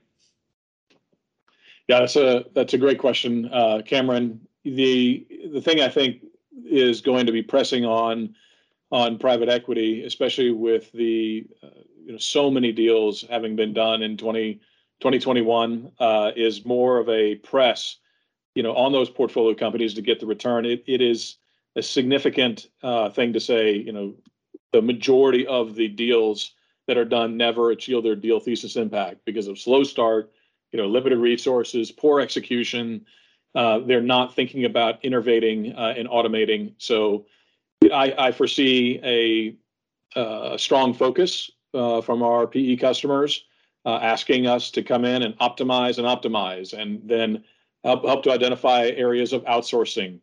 Yeah 1.88 2.00
that's 2.00 2.16
a 2.16 2.44
that's 2.54 2.74
a 2.74 2.78
great 2.78 2.98
question 2.98 3.50
uh, 3.52 3.82
cameron. 3.84 4.40
The 4.64 5.26
the 5.52 5.60
thing 5.60 5.80
i 5.80 5.88
think 5.88 6.22
is 6.64 7.02
going 7.02 7.26
to 7.26 7.32
be 7.32 7.42
pressing 7.42 7.84
on 7.84 8.34
on 8.94 9.18
private 9.18 9.48
equity, 9.48 10.04
especially 10.04 10.52
with 10.52 10.92
the 10.92 11.44
uh, 11.64 11.80
you 12.06 12.12
know 12.12 12.18
so 12.18 12.48
many 12.48 12.70
deals 12.70 13.24
having 13.28 13.56
been 13.56 13.72
done 13.72 14.02
in 14.02 14.16
20, 14.16 14.54
2021, 15.00 15.90
uh, 15.98 16.30
is 16.36 16.64
more 16.64 16.98
of 16.98 17.08
a 17.08 17.34
press, 17.34 17.96
you 18.54 18.62
know, 18.62 18.72
on 18.76 18.92
those 18.92 19.10
portfolio 19.10 19.52
companies 19.52 19.94
to 19.94 20.00
get 20.00 20.20
the 20.20 20.26
return. 20.26 20.64
It 20.64 20.84
it 20.86 21.00
is 21.02 21.38
a 21.74 21.82
significant 21.82 22.68
uh, 22.84 23.10
thing 23.10 23.32
to 23.32 23.40
say. 23.40 23.72
You 23.74 23.92
know, 23.92 24.14
the 24.72 24.80
majority 24.80 25.44
of 25.44 25.74
the 25.74 25.88
deals 25.88 26.52
that 26.86 26.96
are 26.96 27.04
done 27.04 27.36
never 27.36 27.72
achieve 27.72 28.04
their 28.04 28.14
deal 28.14 28.38
thesis 28.38 28.76
impact 28.76 29.24
because 29.24 29.48
of 29.48 29.58
slow 29.58 29.82
start, 29.82 30.30
you 30.70 30.78
know, 30.78 30.86
limited 30.86 31.18
resources, 31.18 31.90
poor 31.90 32.20
execution. 32.20 33.04
Uh, 33.56 33.80
they're 33.80 34.00
not 34.00 34.36
thinking 34.36 34.64
about 34.66 35.04
innovating 35.04 35.72
uh, 35.74 35.94
and 35.96 36.08
automating. 36.08 36.74
So 36.78 37.26
I, 37.92 38.28
I 38.28 38.32
foresee 38.32 39.00
a, 39.02 39.56
a 40.18 40.58
strong 40.58 40.94
focus 40.94 41.50
uh, 41.72 42.00
from 42.00 42.22
our 42.22 42.46
PE 42.46 42.76
customers 42.76 43.44
uh, 43.84 43.98
asking 44.02 44.46
us 44.46 44.70
to 44.72 44.82
come 44.82 45.04
in 45.04 45.22
and 45.22 45.38
optimize 45.38 45.98
and 45.98 46.06
optimize, 46.06 46.72
and 46.72 47.00
then 47.04 47.44
help, 47.82 48.04
help 48.04 48.22
to 48.24 48.32
identify 48.32 48.86
areas 48.86 49.32
of 49.32 49.44
outsourcing 49.44 50.20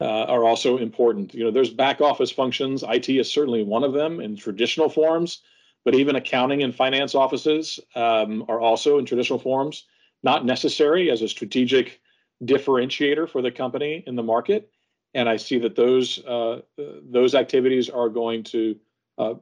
uh, 0.00 0.24
are 0.24 0.44
also 0.44 0.78
important. 0.78 1.34
You 1.34 1.44
know, 1.44 1.50
there's 1.50 1.70
back 1.70 2.00
office 2.00 2.30
functions. 2.30 2.84
IT 2.86 3.08
is 3.08 3.32
certainly 3.32 3.62
one 3.62 3.84
of 3.84 3.92
them 3.92 4.20
in 4.20 4.36
traditional 4.36 4.88
forms, 4.88 5.42
but 5.84 5.94
even 5.94 6.16
accounting 6.16 6.62
and 6.62 6.74
finance 6.74 7.14
offices 7.14 7.80
um, 7.94 8.44
are 8.48 8.60
also 8.60 8.98
in 8.98 9.06
traditional 9.06 9.38
forms, 9.38 9.86
not 10.22 10.44
necessary 10.44 11.10
as 11.10 11.22
a 11.22 11.28
strategic 11.28 12.00
differentiator 12.44 13.28
for 13.28 13.42
the 13.42 13.50
company 13.50 14.04
in 14.06 14.14
the 14.14 14.22
market 14.22 14.70
and 15.18 15.28
I 15.28 15.36
see 15.36 15.58
that 15.58 15.74
those 15.74 16.24
uh, 16.24 16.60
those 16.76 17.34
activities 17.34 17.90
are 17.90 18.08
going 18.08 18.44
to 18.44 18.76
uh, 19.18 19.34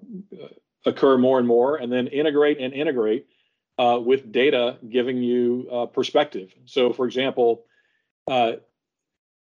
occur 0.87 1.19
more 1.19 1.39
and 1.39 1.47
more, 1.47 1.77
and 1.77 1.93
then 1.93 2.07
integrate 2.07 2.59
and 2.59 2.73
integrate 2.73 3.27
uh, 3.79 4.01
with 4.03 4.33
data 4.33 4.79
giving 4.89 5.23
you 5.23 5.69
uh, 5.71 5.85
perspective. 5.85 6.55
So, 6.65 6.95
for 6.95 7.05
example, 7.05 7.67
uh, 8.27 8.53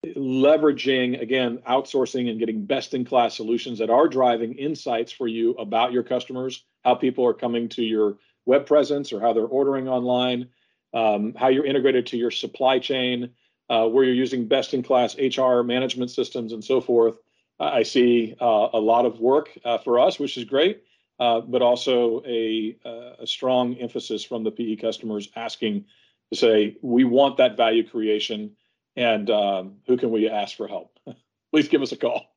leveraging 0.05 1.21
again 1.21 1.59
outsourcing 1.69 2.29
and 2.29 2.39
getting 2.39 2.65
best 2.65 2.93
in 2.93 3.03
class 3.03 3.35
solutions 3.35 3.79
that 3.79 3.89
are 3.89 4.07
driving 4.07 4.53
insights 4.53 5.11
for 5.11 5.27
you 5.27 5.51
about 5.55 5.91
your 5.91 6.03
customers, 6.03 6.63
how 6.85 6.95
people 6.95 7.25
are 7.25 7.33
coming 7.33 7.67
to 7.69 7.83
your 7.83 8.17
web 8.45 8.65
presence 8.65 9.11
or 9.11 9.19
how 9.19 9.33
they're 9.33 9.43
ordering 9.43 9.89
online, 9.89 10.47
um, 10.93 11.33
how 11.35 11.49
you're 11.49 11.65
integrated 11.65 12.07
to 12.07 12.17
your 12.17 12.31
supply 12.31 12.79
chain 12.79 13.31
uh, 13.69 13.87
where 13.87 14.03
you're 14.03 14.13
using 14.13 14.47
best 14.47 14.73
in 14.73 14.83
class 14.83 15.15
HR 15.17 15.61
management 15.61 16.11
systems 16.11 16.53
and 16.53 16.63
so 16.63 16.81
forth. 16.81 17.15
I 17.61 17.83
see 17.83 18.35
uh, 18.41 18.69
a 18.73 18.79
lot 18.79 19.05
of 19.05 19.19
work 19.19 19.49
uh, 19.63 19.77
for 19.77 19.99
us, 19.99 20.17
which 20.17 20.35
is 20.35 20.45
great, 20.45 20.83
uh, 21.19 21.41
but 21.41 21.61
also 21.61 22.23
a, 22.25 22.75
uh, 22.83 23.21
a, 23.21 23.27
strong 23.27 23.75
emphasis 23.75 24.23
from 24.23 24.43
the 24.43 24.49
PE 24.49 24.77
customers 24.77 25.29
asking 25.35 25.85
to 26.31 26.37
say, 26.39 26.77
we 26.81 27.03
want 27.03 27.37
that 27.37 27.55
value 27.55 27.87
creation 27.87 28.51
and 28.95 29.29
um, 29.29 29.75
who 29.87 29.95
can 29.95 30.11
we 30.11 30.27
ask 30.27 30.57
for 30.57 30.67
help? 30.67 30.97
Please 31.51 31.67
give 31.67 31.81
us 31.81 31.91
a 31.91 31.97
call. 31.97 32.33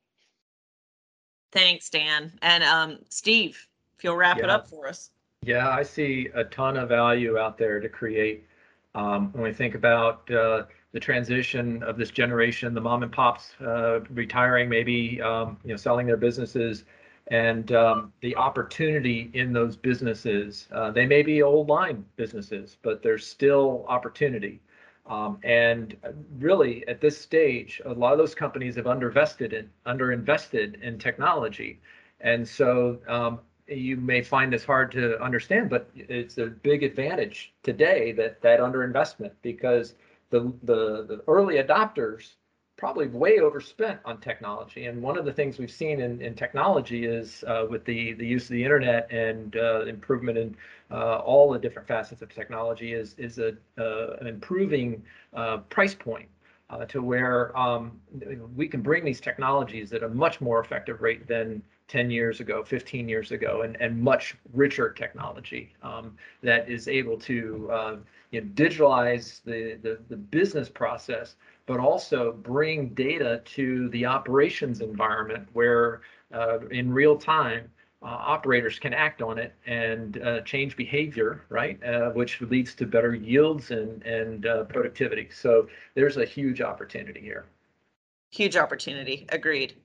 Thanks, 1.51 1.89
Dan. 1.89 2.31
And 2.41 2.63
um, 2.63 2.99
Steve, 3.09 3.67
if 3.97 4.03
you'll 4.03 4.15
wrap 4.15 4.37
yeah. 4.37 4.43
it 4.43 4.49
up 4.49 4.67
for 4.67 4.87
us. 4.87 5.09
Yeah, 5.41 5.69
I 5.69 5.83
see 5.83 6.29
a 6.33 6.43
ton 6.43 6.77
of 6.77 6.89
value 6.89 7.37
out 7.37 7.57
there 7.57 7.79
to 7.79 7.89
create. 7.89 8.45
Um, 8.93 9.31
when 9.33 9.43
we 9.43 9.53
think 9.53 9.75
about 9.75 10.29
uh, 10.31 10.63
the 10.95 10.99
transition 11.01 11.83
of 11.83 11.97
this 11.97 12.09
generation, 12.09 12.73
the 12.73 12.79
mom 12.79 13.03
and 13.03 13.11
pops 13.11 13.51
uh, 13.59 13.99
retiring, 14.11 14.69
maybe 14.69 15.21
um, 15.21 15.57
you 15.65 15.71
know 15.71 15.75
selling 15.75 16.07
their 16.07 16.15
businesses, 16.15 16.85
and 17.27 17.73
um, 17.73 18.13
the 18.21 18.33
opportunity 18.37 19.29
in 19.33 19.51
those 19.51 19.75
businesses. 19.75 20.69
Uh, 20.71 20.91
they 20.91 21.05
may 21.05 21.21
be 21.21 21.43
old 21.43 21.67
line 21.67 22.05
businesses, 22.15 22.77
but 22.81 23.03
there's 23.03 23.27
still 23.27 23.83
opportunity. 23.89 24.61
Um, 25.05 25.37
and 25.43 25.97
really, 26.39 26.87
at 26.87 27.01
this 27.01 27.17
stage, 27.17 27.81
a 27.83 27.91
lot 27.91 28.13
of 28.13 28.17
those 28.17 28.33
companies 28.33 28.77
have 28.77 28.85
underinvested 28.85 29.51
in 29.51 29.69
underinvested 29.85 30.81
in 30.81 30.97
technology, 30.97 31.81
and 32.21 32.47
so 32.47 32.99
um, 33.09 33.41
you 33.67 33.97
may 33.97 34.21
find 34.21 34.53
this 34.53 34.63
hard 34.63 34.93
to 34.93 35.21
understand, 35.21 35.69
but 35.69 35.89
it's 35.93 36.37
a 36.37 36.45
big 36.45 36.83
advantage 36.83 37.53
today 37.63 38.13
that 38.13 38.41
that 38.41 38.61
underinvestment 38.61 39.31
because 39.41 39.95
the, 40.35 40.53
the, 40.63 41.05
the 41.07 41.23
early 41.27 41.55
adopters 41.55 42.35
probably 42.77 43.07
way 43.07 43.39
overspent 43.39 43.99
on 44.03 44.19
technology. 44.19 44.87
And 44.87 45.01
one 45.01 45.17
of 45.17 45.23
the 45.23 45.31
things 45.31 45.57
we've 45.57 45.71
seen 45.71 46.01
in, 46.01 46.21
in 46.21 46.35
technology 46.35 47.05
is 47.05 47.43
uh, 47.47 47.65
with 47.69 47.85
the, 47.85 48.13
the 48.13 48.27
use 48.27 48.43
of 48.43 48.49
the 48.49 48.63
internet 48.63 49.09
and 49.11 49.55
uh, 49.55 49.85
improvement 49.85 50.37
in 50.37 50.57
uh, 50.91 51.19
all 51.19 51.51
the 51.51 51.59
different 51.59 51.87
facets 51.87 52.21
of 52.21 52.33
technology 52.33 52.93
is, 52.93 53.15
is 53.17 53.39
a, 53.39 53.55
uh, 53.77 54.17
an 54.19 54.27
improving 54.27 55.01
uh, 55.33 55.57
price 55.69 55.95
point. 55.95 56.27
Uh, 56.71 56.83
to 56.83 56.99
where 56.99 57.55
um, 57.55 57.91
we 58.55 58.67
can 58.67 58.81
bring 58.81 59.05
these 59.05 59.21
technologies 59.21 59.93
at 59.93 60.01
a 60.01 60.09
much 60.09 60.41
more 60.41 60.59
effective 60.59 60.99
rate 60.99 61.27
than 61.27 61.61
10 61.89 62.09
years 62.09 62.39
ago, 62.39 62.63
15 62.63 63.07
years 63.07 63.31
ago, 63.31 63.61
and, 63.61 63.79
and 63.79 64.01
much 64.01 64.35
richer 64.51 64.89
technology 64.89 65.71
um, 65.83 66.17
that 66.41 66.67
is 66.67 66.87
able 66.87 67.19
to 67.19 67.99
you 68.35 68.41
know, 68.41 68.47
digitalize 68.47 69.41
the, 69.45 69.77
the, 69.81 69.97
the, 70.09 70.17
business 70.17 70.67
process, 70.67 71.35
but 71.65 71.79
also 71.79 72.33
bring 72.33 72.89
data 72.89 73.41
to 73.45 73.87
the 73.89 74.05
operations 74.05 74.81
environment 74.81 75.47
where 75.53 76.01
uh, 76.33 76.59
in 76.67 76.91
real 76.91 77.15
time, 77.15 77.71
uh, 78.03 78.07
operators 78.07 78.77
can 78.77 78.93
act 78.93 79.21
on 79.21 79.37
it 79.37 79.53
and 79.65 80.21
uh, 80.21 80.41
change 80.41 80.75
behavior, 80.75 81.45
right? 81.47 81.81
Uh, 81.81 82.09
which 82.09 82.41
leads 82.41 82.75
to 82.75 82.85
better 82.85 83.15
yields 83.15 83.71
and, 83.71 84.03
and 84.03 84.45
uh, 84.45 84.65
productivity. 84.65 85.29
So 85.33 85.69
there's 85.95 86.17
a 86.17 86.25
huge 86.25 86.59
opportunity 86.59 87.21
here. 87.21 87.45
Huge 88.31 88.57
opportunity. 88.57 89.25
Agreed. 89.29 89.75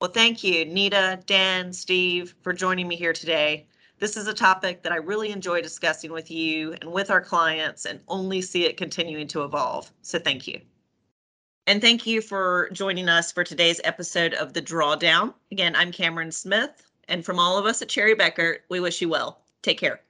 Well, 0.00 0.10
thank 0.10 0.42
you, 0.42 0.64
Nita, 0.64 1.20
Dan, 1.26 1.72
Steve, 1.72 2.34
for 2.40 2.54
joining 2.54 2.88
me 2.88 2.96
here 2.96 3.12
today. 3.12 3.66
This 4.00 4.16
is 4.16 4.26
a 4.26 4.34
topic 4.34 4.82
that 4.82 4.92
I 4.92 4.96
really 4.96 5.30
enjoy 5.30 5.62
discussing 5.62 6.12
with 6.12 6.30
you 6.30 6.72
and 6.80 6.92
with 6.92 7.10
our 7.10 7.20
clients 7.20 7.84
and 7.84 8.00
only 8.08 8.42
see 8.42 8.64
it 8.64 8.76
continuing 8.76 9.28
to 9.28 9.44
evolve. 9.44 9.92
So 10.02 10.18
thank 10.18 10.48
you. 10.48 10.60
And 11.66 11.80
thank 11.80 12.06
you 12.06 12.20
for 12.20 12.68
joining 12.72 13.08
us 13.08 13.32
for 13.32 13.44
today's 13.44 13.80
episode 13.84 14.34
of 14.34 14.52
The 14.52 14.60
Drawdown. 14.60 15.32
Again, 15.52 15.74
I'm 15.76 15.92
Cameron 15.92 16.32
Smith, 16.32 16.90
and 17.08 17.24
from 17.24 17.38
all 17.38 17.56
of 17.56 17.66
us 17.66 17.80
at 17.80 17.88
Cherry 17.88 18.14
Bekaert, 18.14 18.58
we 18.68 18.80
wish 18.80 19.00
you 19.00 19.08
well. 19.08 19.40
Take 19.62 19.78
care. 19.78 20.00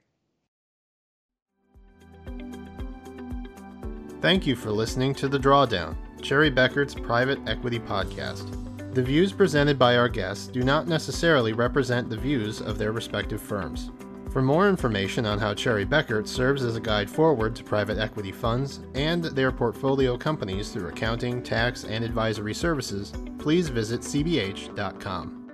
Thank 4.19 4.47
you 4.47 4.55
for 4.55 4.71
listening 4.71 5.13
to 5.15 5.29
The 5.29 5.37
Drawdown, 5.37 5.95
Cherry 6.21 6.49
Bekaert's 6.49 6.95
private 6.95 7.39
equity 7.47 7.79
podcast. 7.79 8.64
The 8.95 9.03
views 9.03 9.33
presented 9.33 9.77
by 9.77 9.97
our 9.97 10.07
guests 10.07 10.47
do 10.47 10.63
not 10.63 10.87
necessarily 10.87 11.51
represent 11.51 12.09
the 12.09 12.15
views 12.15 12.61
of 12.61 12.77
their 12.77 12.93
respective 12.93 13.41
firms. 13.41 13.91
For 14.31 14.41
more 14.41 14.69
information 14.69 15.25
on 15.25 15.37
how 15.37 15.53
Cherry 15.53 15.85
Bekaert 15.85 16.25
serves 16.25 16.63
as 16.63 16.77
a 16.77 16.79
guide 16.79 17.09
forward 17.09 17.57
to 17.57 17.63
private 17.65 17.97
equity 17.97 18.31
funds 18.31 18.79
and 18.93 19.25
their 19.25 19.51
portfolio 19.51 20.17
companies 20.17 20.69
through 20.69 20.87
accounting, 20.87 21.43
tax, 21.43 21.83
and 21.83 22.05
advisory 22.05 22.53
services, 22.53 23.11
please 23.37 23.67
visit 23.67 23.99
cbh.com. 23.99 25.44